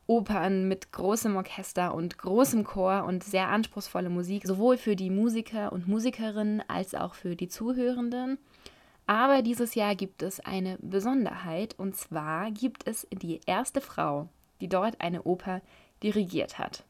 Opern 0.08 0.68
mit 0.68 0.92
großem 0.92 1.36
Orchester 1.36 1.94
und 1.94 2.18
großem 2.18 2.64
Chor 2.64 3.04
und 3.06 3.24
sehr 3.24 3.50
anspruchsvolle 3.50 4.10
Musik, 4.10 4.46
sowohl 4.46 4.78
für 4.78 4.96
die 4.96 5.10
Musiker 5.10 5.74
und 5.74 5.88
Musikerinnen 5.88 6.64
als 6.68 6.96
auch 6.96 7.14
für 7.14 7.36
die 7.36 7.50
Zuhörenden. 7.50 8.38
Aber 9.06 9.42
dieses 9.42 9.76
Jahr 9.76 9.96
gibt 9.96 10.22
es 10.22 10.40
eine 10.40 10.78
Besonderheit 10.82 11.76
und 11.78 11.96
zwar 11.96 12.52
gibt 12.52 12.88
es 12.88 13.08
die 13.12 13.42
erste 13.46 13.82
Frau, 13.82 14.28
die 14.60 14.70
dort 14.70 15.00
eine 15.02 15.24
Oper 15.24 15.62
dirigiert 16.04 16.58
hat. 16.58 16.84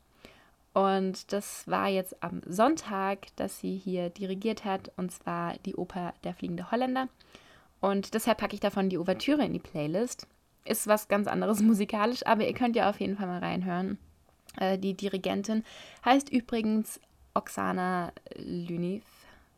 Und 0.77 1.33
das 1.33 1.67
war 1.67 1.87
jetzt 1.87 2.21
am 2.21 2.41
Sonntag, 2.45 3.35
dass 3.35 3.59
sie 3.59 3.75
hier 3.75 4.11
dirigiert 4.11 4.63
hat, 4.63 4.91
und 4.95 5.11
zwar 5.11 5.57
die 5.65 5.75
Oper 5.75 6.13
Der 6.23 6.35
fliegende 6.35 6.69
Holländer. 6.69 7.07
Und 7.79 8.13
deshalb 8.13 8.37
packe 8.37 8.53
ich 8.53 8.59
davon 8.59 8.87
die 8.87 8.99
Ouvertüre 8.99 9.43
in 9.43 9.53
die 9.53 9.59
Playlist. 9.59 10.27
Ist 10.65 10.85
was 10.85 11.07
ganz 11.07 11.27
anderes 11.27 11.61
musikalisch, 11.63 12.23
aber 12.27 12.45
ihr 12.45 12.53
könnt 12.53 12.75
ja 12.75 12.91
auf 12.91 12.99
jeden 12.99 13.17
Fall 13.17 13.25
mal 13.25 13.39
reinhören. 13.39 13.97
Äh, 14.59 14.77
die 14.77 14.93
Dirigentin 14.93 15.63
heißt 16.05 16.29
übrigens 16.29 16.99
Oksana 17.33 18.11
Lyniv, 18.35 19.03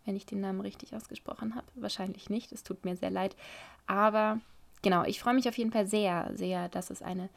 wenn 0.06 0.16
ich 0.16 0.26
den 0.26 0.40
Namen 0.40 0.62
richtig 0.62 0.96
ausgesprochen 0.96 1.54
habe. 1.54 1.68
Wahrscheinlich 1.76 2.30
nicht, 2.30 2.54
es 2.54 2.64
tut 2.64 2.86
mir 2.86 2.96
sehr 2.96 3.12
leid. 3.12 3.36
Aber 3.88 4.40
genau, 4.82 5.04
ich 5.04 5.20
freue 5.20 5.34
mich 5.34 5.50
auf 5.50 5.58
jeden 5.58 5.72
Fall 5.74 5.86
sehr, 5.86 6.32
sehr, 6.34 6.70
dass 6.70 6.90
es 6.92 7.02
eine 7.02 7.30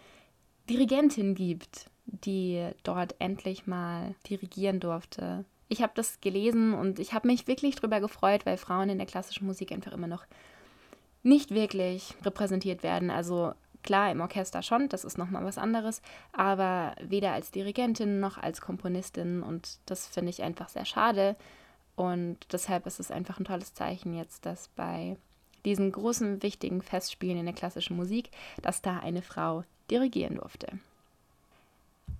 Dirigentin 0.68 1.34
gibt 1.34 1.90
die 2.06 2.68
dort 2.82 3.14
endlich 3.18 3.66
mal 3.66 4.14
dirigieren 4.28 4.80
durfte. 4.80 5.44
Ich 5.68 5.82
habe 5.82 5.92
das 5.94 6.20
gelesen 6.20 6.74
und 6.74 6.98
ich 6.98 7.14
habe 7.14 7.28
mich 7.28 7.46
wirklich 7.46 7.76
darüber 7.76 8.00
gefreut, 8.00 8.44
weil 8.44 8.56
Frauen 8.56 8.90
in 8.90 8.98
der 8.98 9.06
klassischen 9.06 9.46
Musik 9.46 9.72
einfach 9.72 9.92
immer 9.92 10.06
noch 10.06 10.26
nicht 11.22 11.50
wirklich 11.50 12.14
repräsentiert 12.24 12.82
werden. 12.82 13.10
Also 13.10 13.54
klar, 13.82 14.10
im 14.10 14.20
Orchester 14.20 14.62
schon, 14.62 14.88
das 14.88 15.04
ist 15.04 15.18
nochmal 15.18 15.44
was 15.44 15.58
anderes, 15.58 16.02
aber 16.32 16.94
weder 17.00 17.32
als 17.32 17.50
Dirigentin 17.50 18.20
noch 18.20 18.38
als 18.38 18.60
Komponistin 18.60 19.42
und 19.42 19.78
das 19.86 20.06
finde 20.06 20.30
ich 20.30 20.42
einfach 20.42 20.68
sehr 20.68 20.84
schade. 20.84 21.36
Und 21.94 22.38
deshalb 22.52 22.86
ist 22.86 23.00
es 23.00 23.10
einfach 23.10 23.38
ein 23.38 23.44
tolles 23.44 23.74
Zeichen 23.74 24.14
jetzt, 24.14 24.46
dass 24.46 24.68
bei 24.68 25.16
diesen 25.64 25.92
großen, 25.92 26.42
wichtigen 26.42 26.82
Festspielen 26.82 27.38
in 27.38 27.46
der 27.46 27.54
klassischen 27.54 27.96
Musik, 27.96 28.30
dass 28.62 28.82
da 28.82 28.98
eine 28.98 29.22
Frau 29.22 29.64
dirigieren 29.90 30.36
durfte. 30.36 30.78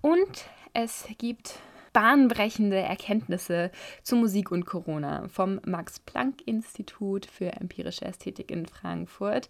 Und 0.02 0.47
es 0.75 1.06
gibt 1.16 1.59
bahnbrechende 1.92 2.78
Erkenntnisse 2.78 3.71
zu 4.02 4.16
Musik 4.16 4.50
und 4.50 4.64
Corona 4.66 5.28
vom 5.28 5.61
Max-Planck-Institut 5.64 7.26
für 7.26 7.52
empirische 7.52 8.04
Ästhetik 8.04 8.50
in 8.50 8.66
Frankfurt. 8.66 9.49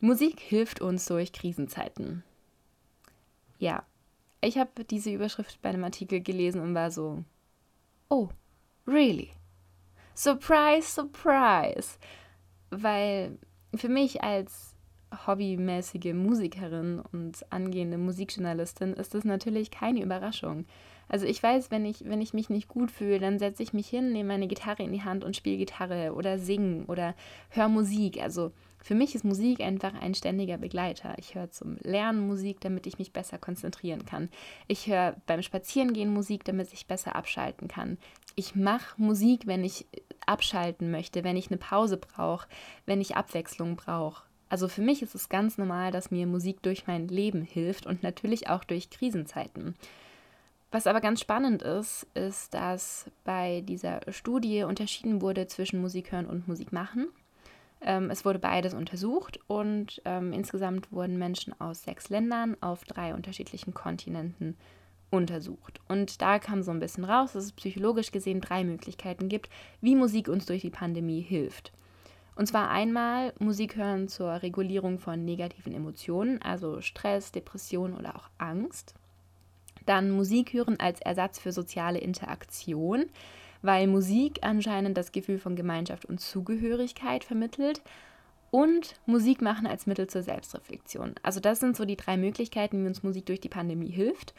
Musik 0.00 0.40
hilft 0.40 0.80
uns 0.80 1.06
durch 1.06 1.32
Krisenzeiten. 1.32 2.22
Ja, 3.58 3.84
ich 4.40 4.58
habe 4.58 4.84
diese 4.84 5.12
Überschrift 5.12 5.62
bei 5.62 5.70
einem 5.70 5.84
Artikel 5.84 6.20
gelesen 6.20 6.60
und 6.60 6.74
war 6.74 6.90
so, 6.90 7.24
oh, 8.08 8.28
really? 8.86 9.30
Surprise, 10.14 10.88
surprise! 10.88 11.98
Weil 12.70 13.38
für 13.74 13.88
mich 13.88 14.22
als 14.22 14.71
hobbymäßige 15.26 16.14
Musikerin 16.14 17.02
und 17.12 17.44
angehende 17.50 17.98
Musikjournalistin 17.98 18.94
ist 18.94 19.14
das 19.14 19.24
natürlich 19.24 19.70
keine 19.70 20.02
Überraschung. 20.02 20.66
Also 21.08 21.26
ich 21.26 21.42
weiß, 21.42 21.70
wenn 21.70 21.84
ich, 21.84 22.04
wenn 22.06 22.22
ich 22.22 22.32
mich 22.32 22.48
nicht 22.48 22.68
gut 22.68 22.90
fühle, 22.90 23.18
dann 23.18 23.38
setze 23.38 23.62
ich 23.62 23.72
mich 23.72 23.88
hin, 23.88 24.12
nehme 24.12 24.28
meine 24.28 24.48
Gitarre 24.48 24.82
in 24.82 24.92
die 24.92 25.02
Hand 25.02 25.24
und 25.24 25.36
spiele 25.36 25.58
Gitarre 25.58 26.14
oder 26.14 26.38
singe 26.38 26.84
oder 26.86 27.14
höre 27.50 27.68
Musik. 27.68 28.22
Also 28.22 28.52
für 28.78 28.94
mich 28.94 29.14
ist 29.14 29.24
Musik 29.24 29.60
einfach 29.60 29.94
ein 29.94 30.14
ständiger 30.14 30.58
Begleiter. 30.58 31.14
Ich 31.18 31.34
höre 31.34 31.50
zum 31.50 31.76
Lernen 31.82 32.26
Musik, 32.26 32.60
damit 32.60 32.86
ich 32.86 32.98
mich 32.98 33.12
besser 33.12 33.38
konzentrieren 33.38 34.06
kann. 34.06 34.28
Ich 34.66 34.86
höre 34.86 35.16
beim 35.26 35.42
Spazierengehen 35.42 36.12
Musik, 36.12 36.44
damit 36.44 36.72
ich 36.72 36.86
besser 36.86 37.14
abschalten 37.14 37.68
kann. 37.68 37.98
Ich 38.34 38.54
mache 38.54 39.00
Musik, 39.00 39.46
wenn 39.46 39.64
ich 39.64 39.86
abschalten 40.26 40.90
möchte, 40.90 41.24
wenn 41.24 41.36
ich 41.36 41.50
eine 41.50 41.58
Pause 41.58 41.96
brauche, 41.96 42.48
wenn 42.86 43.00
ich 43.00 43.16
Abwechslung 43.16 43.76
brauche. 43.76 44.24
Also 44.52 44.68
für 44.68 44.82
mich 44.82 45.00
ist 45.00 45.14
es 45.14 45.30
ganz 45.30 45.56
normal, 45.56 45.92
dass 45.92 46.10
mir 46.10 46.26
Musik 46.26 46.60
durch 46.60 46.86
mein 46.86 47.08
Leben 47.08 47.40
hilft 47.40 47.86
und 47.86 48.02
natürlich 48.02 48.50
auch 48.50 48.64
durch 48.64 48.90
Krisenzeiten. 48.90 49.74
Was 50.70 50.86
aber 50.86 51.00
ganz 51.00 51.22
spannend 51.22 51.62
ist, 51.62 52.06
ist, 52.12 52.52
dass 52.52 53.10
bei 53.24 53.62
dieser 53.62 54.02
Studie 54.12 54.64
unterschieden 54.64 55.22
wurde 55.22 55.46
zwischen 55.46 55.80
Musik 55.80 56.12
hören 56.12 56.26
und 56.26 56.48
Musik 56.48 56.70
machen. 56.70 57.08
Ähm, 57.80 58.10
es 58.10 58.26
wurde 58.26 58.40
beides 58.40 58.74
untersucht 58.74 59.40
und 59.46 60.02
ähm, 60.04 60.34
insgesamt 60.34 60.92
wurden 60.92 61.16
Menschen 61.16 61.58
aus 61.58 61.84
sechs 61.84 62.10
Ländern 62.10 62.58
auf 62.60 62.84
drei 62.84 63.14
unterschiedlichen 63.14 63.72
Kontinenten 63.72 64.58
untersucht. 65.08 65.80
Und 65.88 66.20
da 66.20 66.38
kam 66.38 66.62
so 66.62 66.72
ein 66.72 66.80
bisschen 66.80 67.04
raus, 67.04 67.32
dass 67.32 67.44
es 67.44 67.52
psychologisch 67.52 68.12
gesehen 68.12 68.42
drei 68.42 68.64
Möglichkeiten 68.64 69.30
gibt, 69.30 69.48
wie 69.80 69.96
Musik 69.96 70.28
uns 70.28 70.44
durch 70.44 70.60
die 70.60 70.68
Pandemie 70.68 71.22
hilft. 71.22 71.72
Und 72.34 72.46
zwar 72.46 72.70
einmal 72.70 73.32
Musik 73.38 73.76
hören 73.76 74.08
zur 74.08 74.42
Regulierung 74.42 74.98
von 74.98 75.24
negativen 75.24 75.74
Emotionen, 75.74 76.40
also 76.40 76.80
Stress, 76.80 77.32
Depression 77.32 77.94
oder 77.94 78.16
auch 78.16 78.30
Angst. 78.38 78.94
Dann 79.86 80.10
Musik 80.10 80.52
hören 80.52 80.78
als 80.80 81.00
Ersatz 81.00 81.38
für 81.38 81.52
soziale 81.52 81.98
Interaktion, 81.98 83.06
weil 83.60 83.86
Musik 83.86 84.38
anscheinend 84.42 84.96
das 84.96 85.12
Gefühl 85.12 85.38
von 85.38 85.56
Gemeinschaft 85.56 86.04
und 86.04 86.20
Zugehörigkeit 86.20 87.24
vermittelt. 87.24 87.82
Und 88.50 88.96
Musik 89.06 89.40
machen 89.40 89.66
als 89.66 89.86
Mittel 89.86 90.08
zur 90.08 90.22
Selbstreflexion. 90.22 91.14
Also 91.22 91.40
das 91.40 91.58
sind 91.58 91.74
so 91.74 91.86
die 91.86 91.96
drei 91.96 92.18
Möglichkeiten, 92.18 92.82
wie 92.82 92.86
uns 92.86 93.02
Musik 93.02 93.24
durch 93.24 93.40
die 93.40 93.48
Pandemie 93.48 93.90
hilft. 93.90 94.34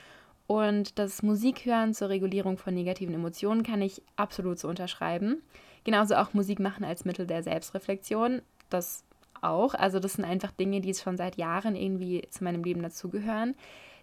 Und 0.46 1.00
das 1.00 1.24
Musikhören 1.24 1.96
zur 1.96 2.10
Regulierung 2.10 2.58
von 2.58 2.76
negativen 2.76 3.16
Emotionen 3.16 3.64
kann 3.64 3.82
ich 3.82 4.04
absolut 4.16 4.60
so 4.60 4.68
unterschreiben. 4.68 5.42
Genauso 5.84 6.16
auch 6.16 6.34
Musik 6.34 6.60
machen 6.60 6.84
als 6.84 7.06
Mittel 7.06 7.28
der 7.28 7.44
Selbstreflexion. 7.44 8.42
Das 8.70 9.04
auch. 9.42 9.74
Also 9.74 10.00
das 10.00 10.13
sind 10.13 10.25
einfach 10.25 10.52
Dinge, 10.52 10.82
die 10.82 10.94
schon 10.94 11.18
seit 11.18 11.38
Jahren 11.38 11.75
irgendwie 11.75 12.22
zu 12.30 12.44
meinem 12.44 12.63
Leben 12.63 12.82
dazugehören. 12.82 13.56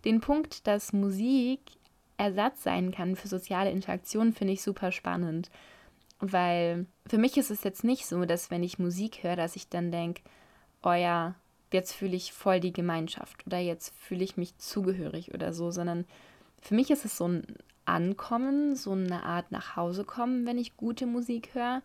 Den 0.04 0.20
Punkt, 0.20 0.66
dass 0.66 0.92
Musik 0.92 1.60
Ersatz 2.16 2.62
sein 2.62 2.92
kann 2.92 3.16
für 3.16 3.28
soziale 3.28 3.70
Interaktion, 3.70 4.32
finde 4.32 4.52
ich 4.52 4.62
super 4.62 4.92
spannend. 4.92 5.50
Weil 6.20 6.86
für 7.06 7.16
mich 7.16 7.38
ist 7.38 7.50
es 7.50 7.64
jetzt 7.64 7.82
nicht 7.82 8.06
so, 8.06 8.26
dass 8.26 8.50
wenn 8.50 8.62
ich 8.62 8.78
Musik 8.78 9.22
höre, 9.22 9.36
dass 9.36 9.56
ich 9.56 9.68
dann 9.68 9.90
denke, 9.90 10.22
oh 10.82 10.92
ja, 10.92 11.34
jetzt 11.72 11.92
fühle 11.94 12.16
ich 12.16 12.32
voll 12.32 12.60
die 12.60 12.72
Gemeinschaft 12.72 13.46
oder 13.46 13.58
jetzt 13.58 13.94
fühle 13.98 14.24
ich 14.24 14.36
mich 14.36 14.56
zugehörig 14.58 15.32
oder 15.32 15.52
so, 15.52 15.70
sondern 15.70 16.04
für 16.60 16.74
mich 16.74 16.90
ist 16.90 17.06
es 17.06 17.16
so 17.16 17.28
ein 17.28 17.44
Ankommen, 17.90 18.76
so 18.76 18.92
eine 18.92 19.24
Art 19.24 19.52
nach 19.52 19.76
Hause 19.76 20.04
kommen, 20.04 20.46
wenn 20.46 20.58
ich 20.58 20.76
gute 20.76 21.06
Musik 21.06 21.50
höre. 21.54 21.82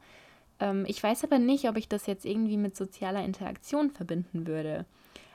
Ähm, 0.60 0.86
ich 0.88 1.02
weiß 1.02 1.24
aber 1.24 1.40
nicht, 1.40 1.68
ob 1.68 1.78
ich 1.78 1.90
das 1.90 2.06
jetzt 2.06 2.26
irgendwie 2.26 2.58
mit 2.58 2.76
sozialer 2.76 3.24
Interaktion 3.24 3.92
verbinden 3.92 4.48
würde. 4.48 4.86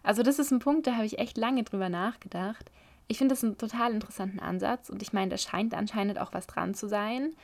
Also 0.03 0.23
das 0.23 0.39
ist 0.39 0.50
ein 0.50 0.61
Punkt, 0.61 0.87
da 0.87 0.95
habe 0.95 1.07
ich 1.07 1.19
echt 1.19 1.37
lange 1.37 1.62
drüber 1.65 1.89
nachgedacht. 1.89 2.71
Ich 3.09 3.19
finde 3.19 3.35
das 3.35 3.45
einen 3.45 3.59
total 3.59 3.93
interessanten 3.93 4.41
Ansatz 4.41 4.89
und 4.89 5.03
ich 5.03 5.12
meine, 5.12 5.31
da 5.31 5.37
scheint 5.37 5.75
anscheinend 5.75 6.19
auch 6.21 6.33
was 6.33 6.47
dran 6.47 6.75
zu 6.75 6.89
sein. 6.89 7.35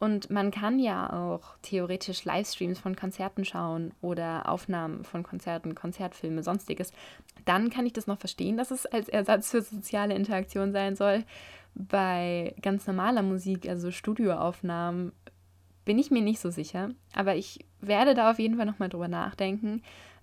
Und 0.00 0.30
man 0.30 0.52
kann 0.52 0.78
ja 0.78 1.12
auch 1.12 1.56
theoretisch 1.62 2.24
Livestreams 2.24 2.78
von 2.78 2.94
Konzerten 2.94 3.44
schauen 3.44 3.92
oder 4.00 4.48
Aufnahmen 4.48 5.02
von 5.02 5.24
Konzerten, 5.24 5.74
Konzertfilme, 5.74 6.44
sonstiges. 6.44 6.92
Dann 7.44 7.68
kann 7.68 7.84
ich 7.84 7.94
das 7.94 8.06
noch 8.06 8.18
verstehen, 8.18 8.56
dass 8.56 8.70
es 8.70 8.86
als 8.86 9.08
Ersatz 9.08 9.50
für 9.50 9.60
soziale 9.60 10.14
Interaktion 10.14 10.70
sein 10.70 10.94
soll. 10.94 11.24
Bei 11.78 12.54
ganz 12.60 12.86
normaler 12.86 13.22
Musik, 13.22 13.68
also 13.68 13.92
Studioaufnahmen, 13.92 15.12
bin 15.84 15.98
ich 15.98 16.10
mir 16.10 16.22
nicht 16.22 16.40
so 16.40 16.50
sicher. 16.50 16.90
Aber 17.14 17.36
ich 17.36 17.64
werde 17.80 18.14
da 18.14 18.32
auf 18.32 18.38
jeden 18.38 18.56
Fall 18.56 18.66
nochmal 18.66 18.88
drüber 18.88 19.08
nachdenken. 19.08 19.82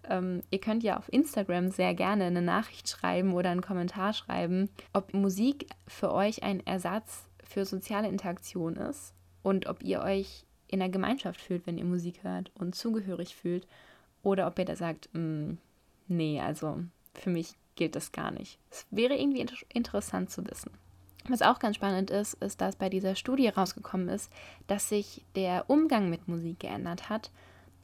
Ähm, 0.10 0.42
ihr 0.52 0.60
könnt 0.60 0.84
ja 0.84 0.98
auf 0.98 1.12
Instagram 1.12 1.70
sehr 1.72 1.94
gerne 1.94 2.26
eine 2.26 2.42
Nachricht 2.42 2.90
schreiben 2.90 3.34
oder 3.34 3.50
einen 3.50 3.62
Kommentar 3.62 4.14
schreiben, 4.14 4.70
ob 4.94 5.14
Musik 5.14 5.68
für 5.88 6.12
euch 6.12 6.44
ein 6.44 6.66
Ersatz 6.68 7.30
für 7.44 7.66
soziale 7.66 8.10
Interaktion 8.10 8.76
ist 8.76 9.14
und 9.42 9.68
ob 9.68 9.82
ihr 9.82 10.02
euch 10.02 10.46
in 10.68 10.80
der 10.80 10.90
Gemeinschaft 10.90 11.40
fühlt, 11.40 11.66
wenn 11.66 11.78
ihr 11.78 11.86
Musik 11.86 12.24
hört 12.24 12.52
und 12.56 12.76
zugehörig 12.76 13.36
fühlt 13.36 13.66
oder 14.24 14.48
ob 14.48 14.60
ihr 14.60 14.66
da 14.66 14.76
sagt, 14.76 15.10
mm, 15.14 15.54
nee, 16.08 16.42
also 16.42 16.84
für 17.14 17.30
mich 17.30 17.54
gilt 17.76 17.96
das 17.96 18.12
gar 18.12 18.32
nicht. 18.32 18.60
Es 18.72 18.86
wäre 18.92 19.16
irgendwie 19.16 19.42
inter 19.42 19.56
interessant 19.74 20.30
zu 20.32 20.46
wissen. 20.46 20.72
Was 21.28 21.42
auch 21.42 21.60
ganz 21.60 21.76
spannend 21.78 22.12
ist, 22.12 22.36
ist, 22.36 22.62
dass 22.62 22.76
bei 22.76 22.90
dieser 22.90 23.16
Studie 23.16 23.48
rausgekommen 23.48 24.10
ist, 24.10 24.32
dass 24.68 24.90
sich 24.90 25.24
der 25.36 25.70
Umgang 25.70 26.10
mit 26.10 26.28
Musik 26.28 26.60
geändert 26.60 27.10
hat. 27.10 27.32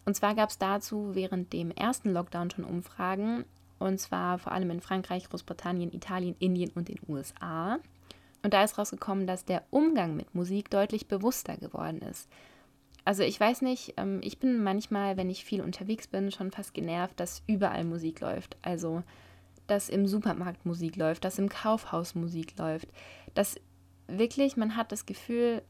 Und 0.06 0.16
zwar 0.16 0.36
gab 0.36 0.50
es 0.50 0.58
dazu 0.58 1.12
während 1.14 1.52
dem 1.54 1.72
ersten 1.72 2.12
Lockdown 2.12 2.52
schon 2.52 2.66
Umfragen, 2.66 3.46
und 3.80 4.00
zwar 4.00 4.38
vor 4.38 4.52
allem 4.52 4.70
in 4.70 4.82
Frankreich, 4.82 5.28
Großbritannien, 5.28 5.92
Italien, 5.92 6.36
Indien 6.38 6.72
und 6.76 6.88
den 6.88 7.00
USA. 7.08 7.80
Und 8.44 8.54
da 8.54 8.64
ist 8.64 8.78
rausgekommen, 8.78 9.26
dass 9.26 9.46
der 9.46 9.64
Umgang 9.72 10.16
mit 10.16 10.36
Musik 10.36 10.70
deutlich 10.70 11.08
bewusster 11.08 11.58
geworden 11.58 12.00
ist. 12.00 12.30
Also 13.06 13.24
ich 13.24 13.40
weiß 13.40 13.64
nicht, 13.64 13.96
ähm, 13.98 14.20
ich 14.24 14.38
bin 14.38 14.64
manchmal, 14.64 15.18
wenn 15.18 15.30
ich 15.30 15.46
viel 15.46 15.62
unterwegs 15.62 16.08
bin, 16.08 16.32
schon 16.32 16.52
fast 16.52 16.76
genervt, 16.76 17.20
dass 17.20 17.42
überall 17.48 17.84
Musik 17.84 18.20
läuft. 18.20 18.58
Also, 18.62 19.02
dass 19.72 19.88
im 19.88 20.06
Supermarkt 20.06 20.66
Musik 20.66 20.98
läuft, 20.98 21.24
dass 21.24 21.40
im 21.40 21.48
Kaufhaus 21.48 22.14
Musik 22.14 22.60
läuft. 22.60 22.90
Dass 23.34 23.56
wirklich, 24.08 24.58
man 24.58 24.76
hat 24.76 24.92
das 24.92 25.06
Gefühl, 25.06 25.62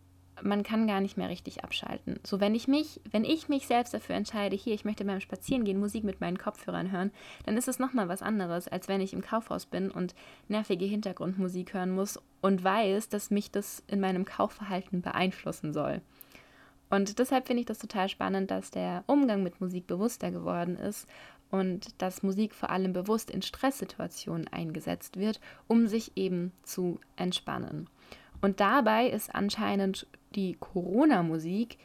man 0.41 0.63
kann 0.63 0.87
gar 0.87 1.01
nicht 1.01 1.17
mehr 1.17 1.29
richtig 1.29 1.63
abschalten. 1.63 2.19
So, 2.25 2.39
wenn 2.39 2.55
ich 2.55 2.67
mich, 2.67 2.99
wenn 3.11 3.23
ich 3.23 3.47
mich 3.47 3.67
selbst 3.67 3.93
dafür 3.93 4.15
entscheide, 4.15 4.55
hier, 4.55 4.73
ich 4.73 4.85
möchte 4.85 5.05
beim 5.05 5.19
Spazierengehen 5.19 5.79
Musik 5.79 6.03
mit 6.03 6.19
meinen 6.19 6.39
Kopfhörern 6.39 6.91
hören, 6.91 7.11
dann 7.45 7.57
ist 7.57 7.67
es 7.67 7.77
nochmal 7.77 8.09
was 8.09 8.23
anderes, 8.23 8.67
als 8.67 8.87
wenn 8.87 9.01
ich 9.01 9.13
im 9.13 9.21
Kaufhaus 9.21 9.67
bin 9.67 9.91
und 9.91 10.15
nervige 10.47 10.85
Hintergrundmusik 10.85 11.75
hören 11.75 11.91
muss 11.91 12.19
und 12.41 12.63
weiß, 12.63 13.09
dass 13.09 13.29
mich 13.29 13.51
das 13.51 13.83
in 13.85 13.99
meinem 13.99 14.25
Kaufverhalten 14.25 15.03
beeinflussen 15.03 15.73
soll. 15.73 16.01
Und 16.89 17.19
deshalb 17.19 17.45
finde 17.45 17.61
ich 17.61 17.67
das 17.67 17.77
total 17.77 18.09
spannend, 18.09 18.49
dass 18.49 18.71
der 18.71 19.03
Umgang 19.05 19.43
mit 19.43 19.61
Musik 19.61 19.85
bewusster 19.85 20.31
geworden 20.31 20.75
ist 20.75 21.07
und 21.51 22.01
dass 22.01 22.23
Musik 22.23 22.55
vor 22.55 22.69
allem 22.69 22.93
bewusst 22.93 23.29
in 23.29 23.41
Stresssituationen 23.41 24.47
eingesetzt 24.47 25.17
wird, 25.17 25.39
um 25.67 25.87
sich 25.87 26.13
eben 26.15 26.51
zu 26.63 26.99
entspannen. 27.17 27.87
Und 28.41 28.59
dabei 28.59 29.07
ist 29.07 29.35
anscheinend 29.35 30.07
die 30.33 30.55
Corona-Musik 30.59 31.77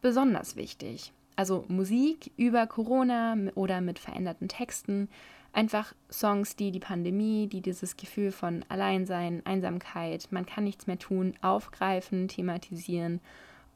besonders 0.00 0.56
wichtig. 0.56 1.12
Also 1.36 1.64
Musik 1.68 2.30
über 2.36 2.66
Corona 2.66 3.36
oder 3.54 3.80
mit 3.80 3.98
veränderten 3.98 4.48
Texten. 4.48 5.08
Einfach 5.52 5.94
Songs, 6.10 6.54
die 6.54 6.70
die 6.70 6.80
Pandemie, 6.80 7.48
die 7.48 7.60
dieses 7.60 7.96
Gefühl 7.96 8.30
von 8.30 8.64
Alleinsein, 8.68 9.44
Einsamkeit, 9.44 10.28
man 10.30 10.46
kann 10.46 10.64
nichts 10.64 10.86
mehr 10.86 10.98
tun, 10.98 11.34
aufgreifen, 11.42 12.28
thematisieren 12.28 13.20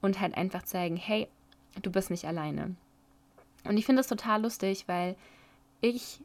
und 0.01 0.21
halt 0.21 0.37
einfach 0.37 0.63
zeigen, 0.63 0.97
hey, 0.97 1.27
du 1.83 1.91
bist 1.91 2.11
nicht 2.11 2.27
alleine. 2.27 2.77
Und 3.65 3.77
ich 3.77 3.87
finde 3.87 4.01
das 4.01 4.09
total 4.09 4.43
lustig, 4.43 4.85
weil 4.87 5.17
ich 5.81 6.21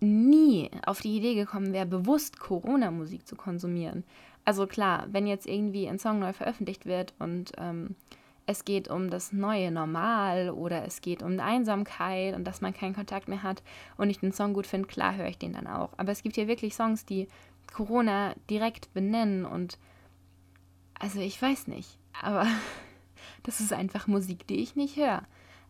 nie 0.00 0.70
auf 0.86 1.00
die 1.00 1.16
Idee 1.16 1.34
gekommen 1.34 1.72
wäre, 1.72 1.86
bewusst 1.86 2.40
Corona-Musik 2.40 3.26
zu 3.26 3.36
konsumieren. 3.36 4.04
Also 4.44 4.66
klar, 4.66 5.06
wenn 5.10 5.26
jetzt 5.26 5.46
irgendwie 5.46 5.88
ein 5.88 5.98
Song 5.98 6.18
neu 6.18 6.32
veröffentlicht 6.32 6.86
wird 6.86 7.12
und 7.18 7.52
ähm, 7.58 7.94
es 8.46 8.64
geht 8.64 8.88
um 8.88 9.10
das 9.10 9.32
neue 9.32 9.70
Normal 9.70 10.50
oder 10.50 10.84
es 10.84 11.02
geht 11.02 11.22
um 11.22 11.38
Einsamkeit 11.38 12.34
und 12.34 12.44
dass 12.44 12.60
man 12.60 12.74
keinen 12.74 12.94
Kontakt 12.94 13.28
mehr 13.28 13.42
hat 13.42 13.62
und 13.96 14.10
ich 14.10 14.18
den 14.18 14.32
Song 14.32 14.54
gut 14.54 14.66
finde, 14.66 14.88
klar 14.88 15.14
höre 15.14 15.28
ich 15.28 15.38
den 15.38 15.52
dann 15.52 15.66
auch. 15.66 15.90
Aber 15.98 16.10
es 16.10 16.22
gibt 16.22 16.34
hier 16.34 16.48
wirklich 16.48 16.74
Songs, 16.74 17.04
die 17.04 17.28
Corona 17.72 18.34
direkt 18.48 18.92
benennen 18.92 19.44
und 19.44 19.78
also 20.98 21.20
ich 21.20 21.40
weiß 21.40 21.68
nicht, 21.68 21.98
aber 22.20 22.46
das 23.42 23.60
ist 23.60 23.72
einfach 23.72 24.06
Musik, 24.06 24.46
die 24.46 24.60
ich 24.60 24.74
nicht 24.74 24.96
höre. 24.96 25.22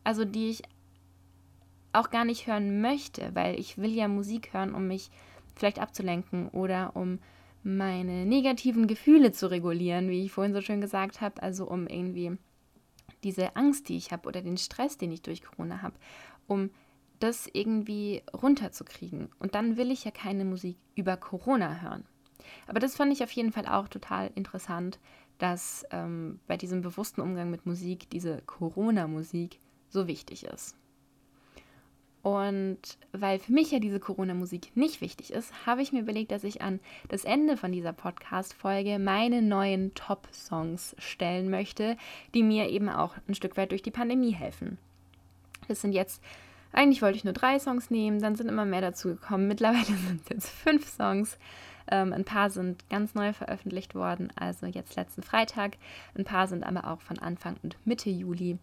Also 0.05 0.25
die 0.25 0.51
ich 0.51 0.63
auch 1.93 2.11
gar 2.11 2.25
nicht 2.25 2.47
hören 2.47 2.81
möchte, 2.81 3.35
weil 3.35 3.59
ich 3.59 3.79
will 3.79 3.91
ja 3.91 4.09
Musik 4.09 4.53
hören, 4.53 4.75
um 4.75 4.87
mich 4.87 5.11
vielleicht 5.55 5.79
abzulenken 5.79 6.49
oder 6.49 6.95
um 6.95 7.19
meine 7.63 8.25
negativen 8.25 8.87
Gefühle 8.87 9.33
zu 9.33 9.51
regulieren, 9.51 10.09
wie 10.09 10.25
ich 10.25 10.33
vorhin 10.33 10.55
so 10.55 10.61
schön 10.61 10.81
gesagt 10.81 11.21
habe, 11.21 11.43
also 11.43 11.69
um 11.69 11.87
irgendwie 11.87 12.39
diese 13.23 13.57
Angst, 13.57 13.89
die 13.89 13.97
ich 13.97 14.13
habe 14.13 14.27
oder 14.27 14.41
den 14.41 14.57
Stress, 14.57 14.97
den 14.97 15.13
ich 15.13 15.23
durch 15.23 15.43
Corona 15.43 15.83
habe, 15.83 15.95
um 16.47 16.71
das 17.19 17.49
irgendwie 17.53 18.23
runterzukriegen. 18.33 19.29
Und 19.39 19.55
dann 19.55 19.77
will 19.77 19.91
ich 19.91 20.05
ja 20.05 20.11
keine 20.11 20.47
Musik 20.47 20.79
über 20.95 21.19
Corona 21.19 21.83
hören. 21.83 22.05
Aber 22.67 22.81
das 22.81 22.97
fand 22.97 23.13
ich 23.13 23.23
auf 23.23 23.31
jeden 23.33 23.53
Fall 23.53 23.67
auch 23.67 23.89
total 23.89 24.31
interessant, 24.35 24.99
dass 25.39 25.85
ähm, 25.91 26.41
bei 26.47 26.57
diesem 26.57 26.81
bewussten 26.81 27.21
Umgang 27.21 27.51
mit 27.51 27.67
Musik 27.67 28.09
diese 28.11 28.41
Corona-Musik 28.47 29.59
so 29.91 30.07
wichtig 30.07 30.45
ist. 30.45 30.77
Und 32.23 32.79
weil 33.13 33.39
für 33.39 33.53
mich 33.53 33.71
ja 33.71 33.79
diese 33.79 33.99
Corona-Musik 33.99 34.77
nicht 34.77 35.01
wichtig 35.01 35.33
ist, 35.33 35.67
habe 35.67 35.81
ich 35.81 35.93
mir 35.93 36.01
überlegt, 36.01 36.33
dass 36.33 36.45
ich 36.45 36.61
an 36.61 36.81
das 37.09 37.25
Ende 37.25 37.57
von 37.57 37.73
dieser 37.73 37.95
Podcast-Folge 37.95 38.99
meine 38.99 39.41
neuen 39.41 39.95
Top-Songs 39.95 40.95
stellen 40.99 41.49
möchte, 41.49 41.97
die 42.35 42.43
mir 42.43 42.69
eben 42.69 42.91
auch 42.91 43.15
ein 43.27 43.35
Stück 43.35 43.57
weit 43.57 43.71
durch 43.71 43.83
die 43.83 43.91
Pandemie 43.91 44.33
helfen. 44.33 44.77
Das 45.69 45.81
sind 45.81 45.93
jetzt, 45.93 46.23
eigentlich 46.73 47.01
wollte 47.01 47.17
ich 47.17 47.25
nur 47.25 47.33
drei 47.33 47.59
Songs 47.59 47.91
nehmen, 47.91 48.21
dann 48.21 48.37
sind 48.37 48.49
immer 48.49 48.67
mehr 48.67 48.83
dazu 48.83 49.09
gekommen. 49.09 49.49
Mittlerweile 49.49 49.85
sind 49.87 50.21
es 50.25 50.29
jetzt 50.29 50.51
fünf 50.51 50.89
Songs. 50.89 51.39
Ähm, 51.91 52.13
ein 52.13 52.25
paar 52.25 52.51
sind 52.51 52.87
ganz 52.91 53.15
neu 53.15 53.33
veröffentlicht 53.33 53.95
worden, 53.95 54.31
also 54.37 54.67
jetzt 54.67 54.95
letzten 54.95 55.23
Freitag. 55.23 55.79
Ein 56.15 56.25
paar 56.25 56.49
sind 56.49 56.65
aber 56.65 56.87
auch 56.87 57.01
von 57.01 57.19
Anfang 57.19 57.57
und 57.63 57.79
Mitte 57.87 58.11
Juli. 58.11 58.59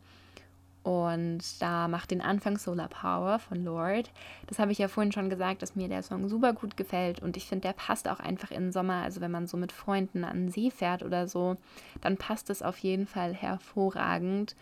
Und 0.87 1.61
da 1.61 1.89
macht 1.89 2.11
den 2.11 2.21
Anfang 2.21 2.57
Solar 2.57 2.87
Power 2.87 3.39
von 3.39 3.61
Lord. 3.61 4.09
Das 4.45 4.57
habe 4.57 4.71
ich 4.71 4.77
ja 4.77 4.87
vorhin 4.87 5.11
schon 5.11 5.29
gesagt, 5.29 5.61
dass 5.61 5.75
mir 5.75 5.89
der 5.89 6.01
Song 6.01 6.29
super 6.29 6.53
gut 6.53 6.77
gefällt. 6.77 7.21
Und 7.21 7.35
ich 7.35 7.45
finde, 7.45 7.67
der 7.67 7.73
passt 7.73 8.07
auch 8.07 8.21
einfach 8.21 8.51
in 8.51 8.67
den 8.67 8.71
Sommer. 8.71 9.03
Also 9.03 9.19
wenn 9.19 9.29
man 9.29 9.47
so 9.47 9.57
mit 9.57 9.73
Freunden 9.73 10.23
an 10.23 10.43
den 10.43 10.49
See 10.49 10.71
fährt 10.71 11.03
oder 11.03 11.27
so, 11.27 11.57
dann 11.99 12.15
passt 12.15 12.49
es 12.49 12.61
auf 12.61 12.77
jeden 12.77 13.05
Fall 13.05 13.33
hervorragend. 13.33 14.55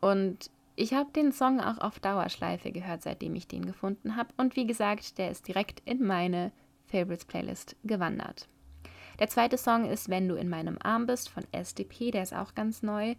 Und 0.00 0.48
ich 0.76 0.94
habe 0.94 1.10
den 1.10 1.32
Song 1.32 1.58
auch 1.58 1.78
auf 1.78 1.98
Dauerschleife 1.98 2.70
gehört, 2.70 3.02
seitdem 3.02 3.34
ich 3.34 3.48
den 3.48 3.66
gefunden 3.66 4.14
habe. 4.14 4.28
Und 4.36 4.54
wie 4.54 4.64
gesagt, 4.64 5.18
der 5.18 5.32
ist 5.32 5.48
direkt 5.48 5.82
in 5.84 6.06
meine 6.06 6.52
Favorites 6.86 7.24
Playlist 7.24 7.74
gewandert. 7.82 8.46
Der 9.18 9.26
zweite 9.26 9.58
Song 9.58 9.90
ist 9.90 10.08
Wenn 10.08 10.28
du 10.28 10.36
in 10.36 10.50
meinem 10.50 10.78
Arm 10.80 11.06
bist 11.06 11.28
von 11.28 11.42
SDP, 11.50 12.12
der 12.12 12.22
ist 12.22 12.32
auch 12.32 12.54
ganz 12.54 12.84
neu. 12.84 13.16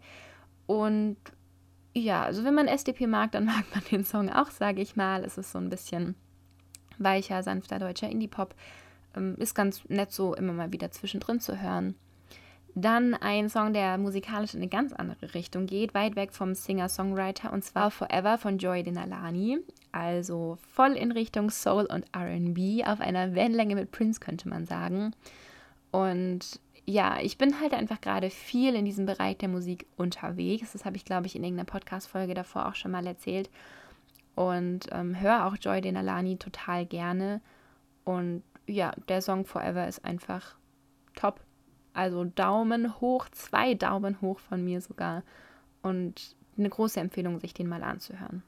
Und 0.66 1.18
ja, 1.94 2.22
also 2.22 2.44
wenn 2.44 2.54
man 2.54 2.68
SDP 2.68 3.06
mag, 3.06 3.32
dann 3.32 3.44
mag 3.46 3.64
man 3.74 3.82
den 3.90 4.04
Song 4.04 4.28
auch, 4.30 4.50
sage 4.50 4.80
ich 4.80 4.96
mal. 4.96 5.24
Es 5.24 5.38
ist 5.38 5.52
so 5.52 5.58
ein 5.58 5.70
bisschen 5.70 6.14
weicher, 6.98 7.42
sanfter 7.42 7.78
deutscher 7.78 8.08
Indie-Pop. 8.08 8.54
Ähm, 9.16 9.34
ist 9.38 9.54
ganz 9.54 9.82
nett 9.88 10.12
so 10.12 10.34
immer 10.34 10.52
mal 10.52 10.72
wieder 10.72 10.90
zwischendrin 10.90 11.40
zu 11.40 11.60
hören. 11.60 11.94
Dann 12.76 13.14
ein 13.14 13.48
Song, 13.48 13.72
der 13.72 13.98
musikalisch 13.98 14.54
in 14.54 14.60
eine 14.60 14.68
ganz 14.68 14.92
andere 14.92 15.34
Richtung 15.34 15.66
geht, 15.66 15.92
weit 15.92 16.14
weg 16.14 16.32
vom 16.32 16.54
Singer-Songwriter, 16.54 17.52
und 17.52 17.64
zwar 17.64 17.90
Forever 17.90 18.38
von 18.38 18.58
Joy 18.58 18.84
Denalani. 18.84 19.58
Also 19.90 20.56
voll 20.72 20.92
in 20.92 21.10
Richtung 21.10 21.50
Soul 21.50 21.86
und 21.86 22.04
RB, 22.16 22.86
auf 22.86 23.00
einer 23.00 23.34
Wellenlänge 23.34 23.74
mit 23.74 23.90
Prince, 23.90 24.20
könnte 24.20 24.48
man 24.48 24.66
sagen. 24.66 25.14
Und 25.90 26.60
ja, 26.90 27.18
ich 27.20 27.38
bin 27.38 27.60
halt 27.60 27.72
einfach 27.72 28.00
gerade 28.00 28.30
viel 28.30 28.74
in 28.74 28.84
diesem 28.84 29.06
Bereich 29.06 29.38
der 29.38 29.48
Musik 29.48 29.86
unterwegs. 29.96 30.72
Das 30.72 30.84
habe 30.84 30.96
ich, 30.96 31.04
glaube 31.04 31.26
ich, 31.26 31.36
in 31.36 31.44
irgendeiner 31.44 31.66
Podcast-Folge 31.66 32.34
davor 32.34 32.66
auch 32.66 32.74
schon 32.74 32.90
mal 32.90 33.06
erzählt. 33.06 33.48
Und 34.34 34.86
ähm, 34.90 35.20
höre 35.20 35.46
auch 35.46 35.56
Joy 35.60 35.80
Denalani 35.80 36.36
total 36.36 36.86
gerne. 36.86 37.40
Und 38.04 38.42
ja, 38.66 38.92
der 39.08 39.22
Song 39.22 39.44
Forever 39.44 39.86
ist 39.86 40.04
einfach 40.04 40.56
top. 41.14 41.40
Also 41.92 42.24
Daumen 42.24 43.00
hoch, 43.00 43.28
zwei 43.30 43.74
Daumen 43.74 44.20
hoch 44.20 44.40
von 44.40 44.64
mir 44.64 44.80
sogar. 44.80 45.22
Und 45.82 46.34
eine 46.58 46.70
große 46.70 47.00
Empfehlung, 47.00 47.38
sich 47.38 47.54
den 47.54 47.68
mal 47.68 47.84
anzuhören. 47.84 48.42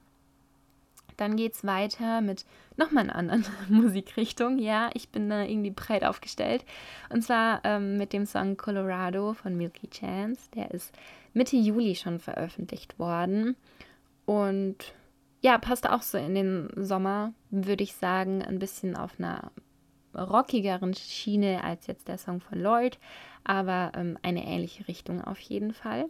Dann 1.16 1.36
geht 1.36 1.54
es 1.54 1.64
weiter 1.64 2.20
mit 2.20 2.44
nochmal 2.76 3.04
einer 3.04 3.16
anderen 3.16 3.54
Musikrichtung. 3.68 4.58
Ja, 4.58 4.90
ich 4.94 5.10
bin 5.10 5.28
da 5.28 5.42
irgendwie 5.42 5.70
breit 5.70 6.04
aufgestellt. 6.04 6.64
Und 7.10 7.22
zwar 7.22 7.60
ähm, 7.64 7.96
mit 7.96 8.12
dem 8.12 8.26
Song 8.26 8.56
Colorado 8.56 9.34
von 9.34 9.56
Milky 9.56 9.88
Chance. 9.88 10.50
Der 10.54 10.70
ist 10.70 10.92
Mitte 11.34 11.56
Juli 11.56 11.94
schon 11.94 12.18
veröffentlicht 12.18 12.98
worden. 12.98 13.56
Und 14.24 14.94
ja, 15.42 15.58
passt 15.58 15.88
auch 15.88 16.02
so 16.02 16.18
in 16.18 16.34
den 16.34 16.70
Sommer, 16.76 17.32
würde 17.50 17.82
ich 17.82 17.94
sagen, 17.94 18.42
ein 18.42 18.58
bisschen 18.58 18.96
auf 18.96 19.18
einer 19.18 19.50
rockigeren 20.14 20.94
Schiene 20.94 21.64
als 21.64 21.86
jetzt 21.86 22.08
der 22.08 22.18
Song 22.18 22.40
von 22.40 22.60
Lloyd, 22.60 22.98
aber 23.44 23.92
ähm, 23.96 24.18
eine 24.22 24.44
ähnliche 24.46 24.86
Richtung 24.88 25.22
auf 25.22 25.38
jeden 25.40 25.72
Fall. 25.72 26.06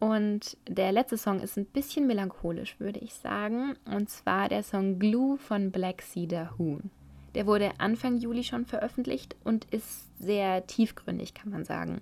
Und 0.00 0.56
der 0.68 0.92
letzte 0.92 1.16
Song 1.16 1.40
ist 1.40 1.56
ein 1.56 1.66
bisschen 1.66 2.06
melancholisch, 2.06 2.78
würde 2.78 3.00
ich 3.00 3.14
sagen. 3.14 3.74
Und 3.84 4.08
zwar 4.10 4.48
der 4.48 4.62
Song 4.62 4.98
Glue 4.98 5.38
von 5.38 5.72
Black 5.72 6.02
Cedar 6.02 6.56
Hoon. 6.56 6.90
Der 7.34 7.46
wurde 7.46 7.72
Anfang 7.78 8.16
Juli 8.18 8.44
schon 8.44 8.64
veröffentlicht 8.64 9.36
und 9.44 9.66
ist 9.66 10.06
sehr 10.18 10.66
tiefgründig, 10.66 11.34
kann 11.34 11.50
man 11.50 11.64
sagen. 11.64 12.00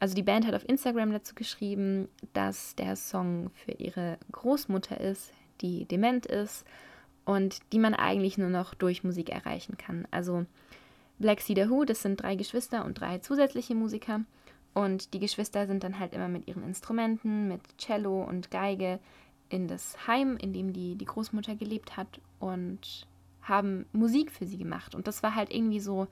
Also 0.00 0.14
die 0.14 0.22
Band 0.22 0.46
hat 0.46 0.54
auf 0.54 0.68
Instagram 0.68 1.12
dazu 1.12 1.34
geschrieben, 1.34 2.08
dass 2.32 2.74
der 2.76 2.96
Song 2.96 3.50
für 3.50 3.72
ihre 3.72 4.18
Großmutter 4.32 5.00
ist, 5.00 5.32
die 5.60 5.86
dement 5.86 6.26
ist 6.26 6.64
und 7.24 7.58
die 7.72 7.78
man 7.78 7.94
eigentlich 7.94 8.38
nur 8.38 8.50
noch 8.50 8.74
durch 8.74 9.04
Musik 9.04 9.30
erreichen 9.30 9.76
kann. 9.78 10.06
Also 10.10 10.46
Black 11.18 11.40
Cedar 11.40 11.70
Who, 11.70 11.84
das 11.84 12.02
sind 12.02 12.22
drei 12.22 12.34
Geschwister 12.34 12.84
und 12.84 13.00
drei 13.00 13.18
zusätzliche 13.18 13.74
Musiker. 13.74 14.20
Und 14.74 15.14
die 15.14 15.20
Geschwister 15.20 15.66
sind 15.66 15.84
dann 15.84 15.98
halt 15.98 16.12
immer 16.12 16.28
mit 16.28 16.48
ihren 16.48 16.64
Instrumenten, 16.64 17.48
mit 17.48 17.62
Cello 17.78 18.24
und 18.24 18.50
Geige 18.50 18.98
in 19.48 19.68
das 19.68 20.06
Heim, 20.06 20.36
in 20.36 20.52
dem 20.52 20.72
die, 20.72 20.96
die 20.96 21.04
Großmutter 21.04 21.54
gelebt 21.54 21.96
hat 21.96 22.20
und 22.40 23.06
haben 23.42 23.86
Musik 23.92 24.32
für 24.32 24.46
sie 24.46 24.58
gemacht. 24.58 24.94
Und 24.94 25.06
das 25.06 25.22
war 25.22 25.34
halt 25.34 25.54
irgendwie 25.54 25.80
so 25.80 26.08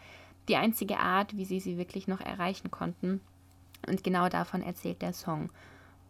die 0.48 0.56
einzige 0.56 0.98
Art, 0.98 1.36
wie 1.36 1.44
sie 1.44 1.60
sie 1.60 1.76
wirklich 1.76 2.06
noch 2.06 2.20
erreichen 2.20 2.70
konnten. 2.70 3.20
Und 3.88 4.04
genau 4.04 4.28
davon 4.28 4.62
erzählt 4.62 5.02
der 5.02 5.12
Song. 5.12 5.50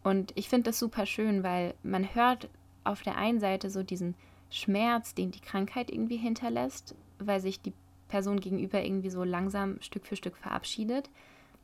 Und 0.03 0.31
ich 0.35 0.49
finde 0.49 0.69
das 0.69 0.79
super 0.79 1.05
schön, 1.05 1.43
weil 1.43 1.73
man 1.81 2.13
hört 2.13 2.49
auf 2.83 3.01
der 3.01 3.17
einen 3.17 3.39
Seite 3.39 3.69
so 3.69 3.83
diesen 3.83 4.15
Schmerz, 4.49 5.15
den 5.15 5.31
die 5.31 5.39
Krankheit 5.39 5.89
irgendwie 5.89 6.17
hinterlässt, 6.17 6.93
weil 7.19 7.39
sich 7.39 7.61
die 7.61 7.73
Person 8.09 8.39
gegenüber 8.39 8.83
irgendwie 8.83 9.09
so 9.09 9.23
langsam 9.23 9.81
Stück 9.81 10.05
für 10.05 10.15
Stück 10.15 10.37
verabschiedet. 10.37 11.09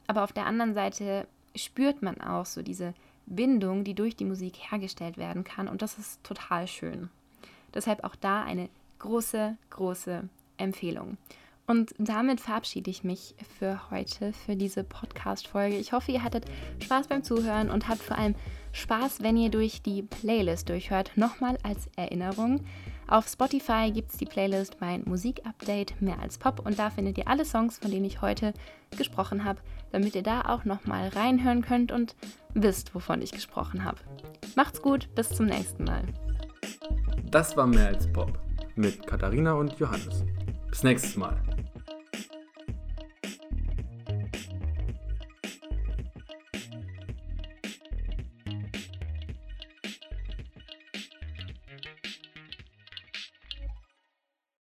Aber 0.09 0.23
auf 0.23 0.33
der 0.33 0.47
anderen 0.47 0.73
Seite 0.73 1.27
spürt 1.55 2.01
man 2.01 2.19
auch 2.19 2.47
so 2.47 2.63
diese 2.63 2.95
Bindung, 3.27 3.83
die 3.83 3.93
durch 3.93 4.15
die 4.15 4.25
Musik 4.25 4.55
hergestellt 4.57 5.19
werden 5.19 5.43
kann. 5.43 5.67
Und 5.67 5.83
das 5.83 5.99
ist 5.99 6.23
total 6.23 6.65
schön. 6.65 7.09
Deshalb 7.75 8.03
auch 8.03 8.15
da 8.15 8.41
eine 8.41 8.69
große, 8.97 9.55
große 9.69 10.27
Empfehlung. 10.57 11.17
Und 11.67 11.93
damit 11.99 12.41
verabschiede 12.41 12.89
ich 12.89 13.03
mich 13.03 13.35
für 13.59 13.91
heute, 13.91 14.33
für 14.33 14.55
diese 14.55 14.83
Podcast-Folge. 14.83 15.77
Ich 15.77 15.93
hoffe, 15.93 16.11
ihr 16.11 16.23
hattet 16.23 16.45
Spaß 16.79 17.07
beim 17.07 17.23
Zuhören 17.23 17.69
und 17.69 17.87
habt 17.87 18.01
vor 18.01 18.17
allem 18.17 18.33
Spaß, 18.71 19.21
wenn 19.21 19.37
ihr 19.37 19.51
durch 19.51 19.83
die 19.83 20.01
Playlist 20.01 20.69
durchhört. 20.69 21.11
Nochmal 21.17 21.59
als 21.61 21.87
Erinnerung. 21.95 22.65
Auf 23.09 23.27
Spotify 23.27 23.89
gibt 23.91 24.11
es 24.11 24.17
die 24.17 24.25
Playlist 24.25 24.77
Mein 24.81 25.01
Musikupdate 25.03 25.99
mehr 25.99 26.19
als 26.19 26.37
Pop 26.37 26.63
und 26.63 26.77
da 26.77 26.91
findet 26.91 27.17
ihr 27.17 27.27
alle 27.27 27.43
Songs, 27.43 27.79
von 27.79 27.89
denen 27.89 28.05
ich 28.05 28.21
heute 28.21 28.53
gesprochen 28.95 29.45
habe, 29.45 29.61
damit 29.91 30.13
ihr 30.13 30.21
da 30.21 30.41
auch 30.41 30.63
nochmal 30.63 31.07
reinhören 31.07 31.63
könnt 31.63 31.91
und 31.91 32.15
wisst, 32.53 32.93
wovon 32.93 33.23
ich 33.23 33.31
gesprochen 33.31 33.83
habe. 33.83 33.97
Macht's 34.55 34.83
gut, 34.83 35.09
bis 35.15 35.29
zum 35.29 35.47
nächsten 35.47 35.85
Mal. 35.85 36.03
Das 37.31 37.57
war 37.57 37.65
mehr 37.65 37.87
als 37.87 38.11
Pop 38.13 38.37
mit 38.75 39.07
Katharina 39.07 39.53
und 39.53 39.79
Johannes. 39.79 40.23
Bis 40.69 40.83
nächstes 40.83 41.17
Mal. 41.17 41.35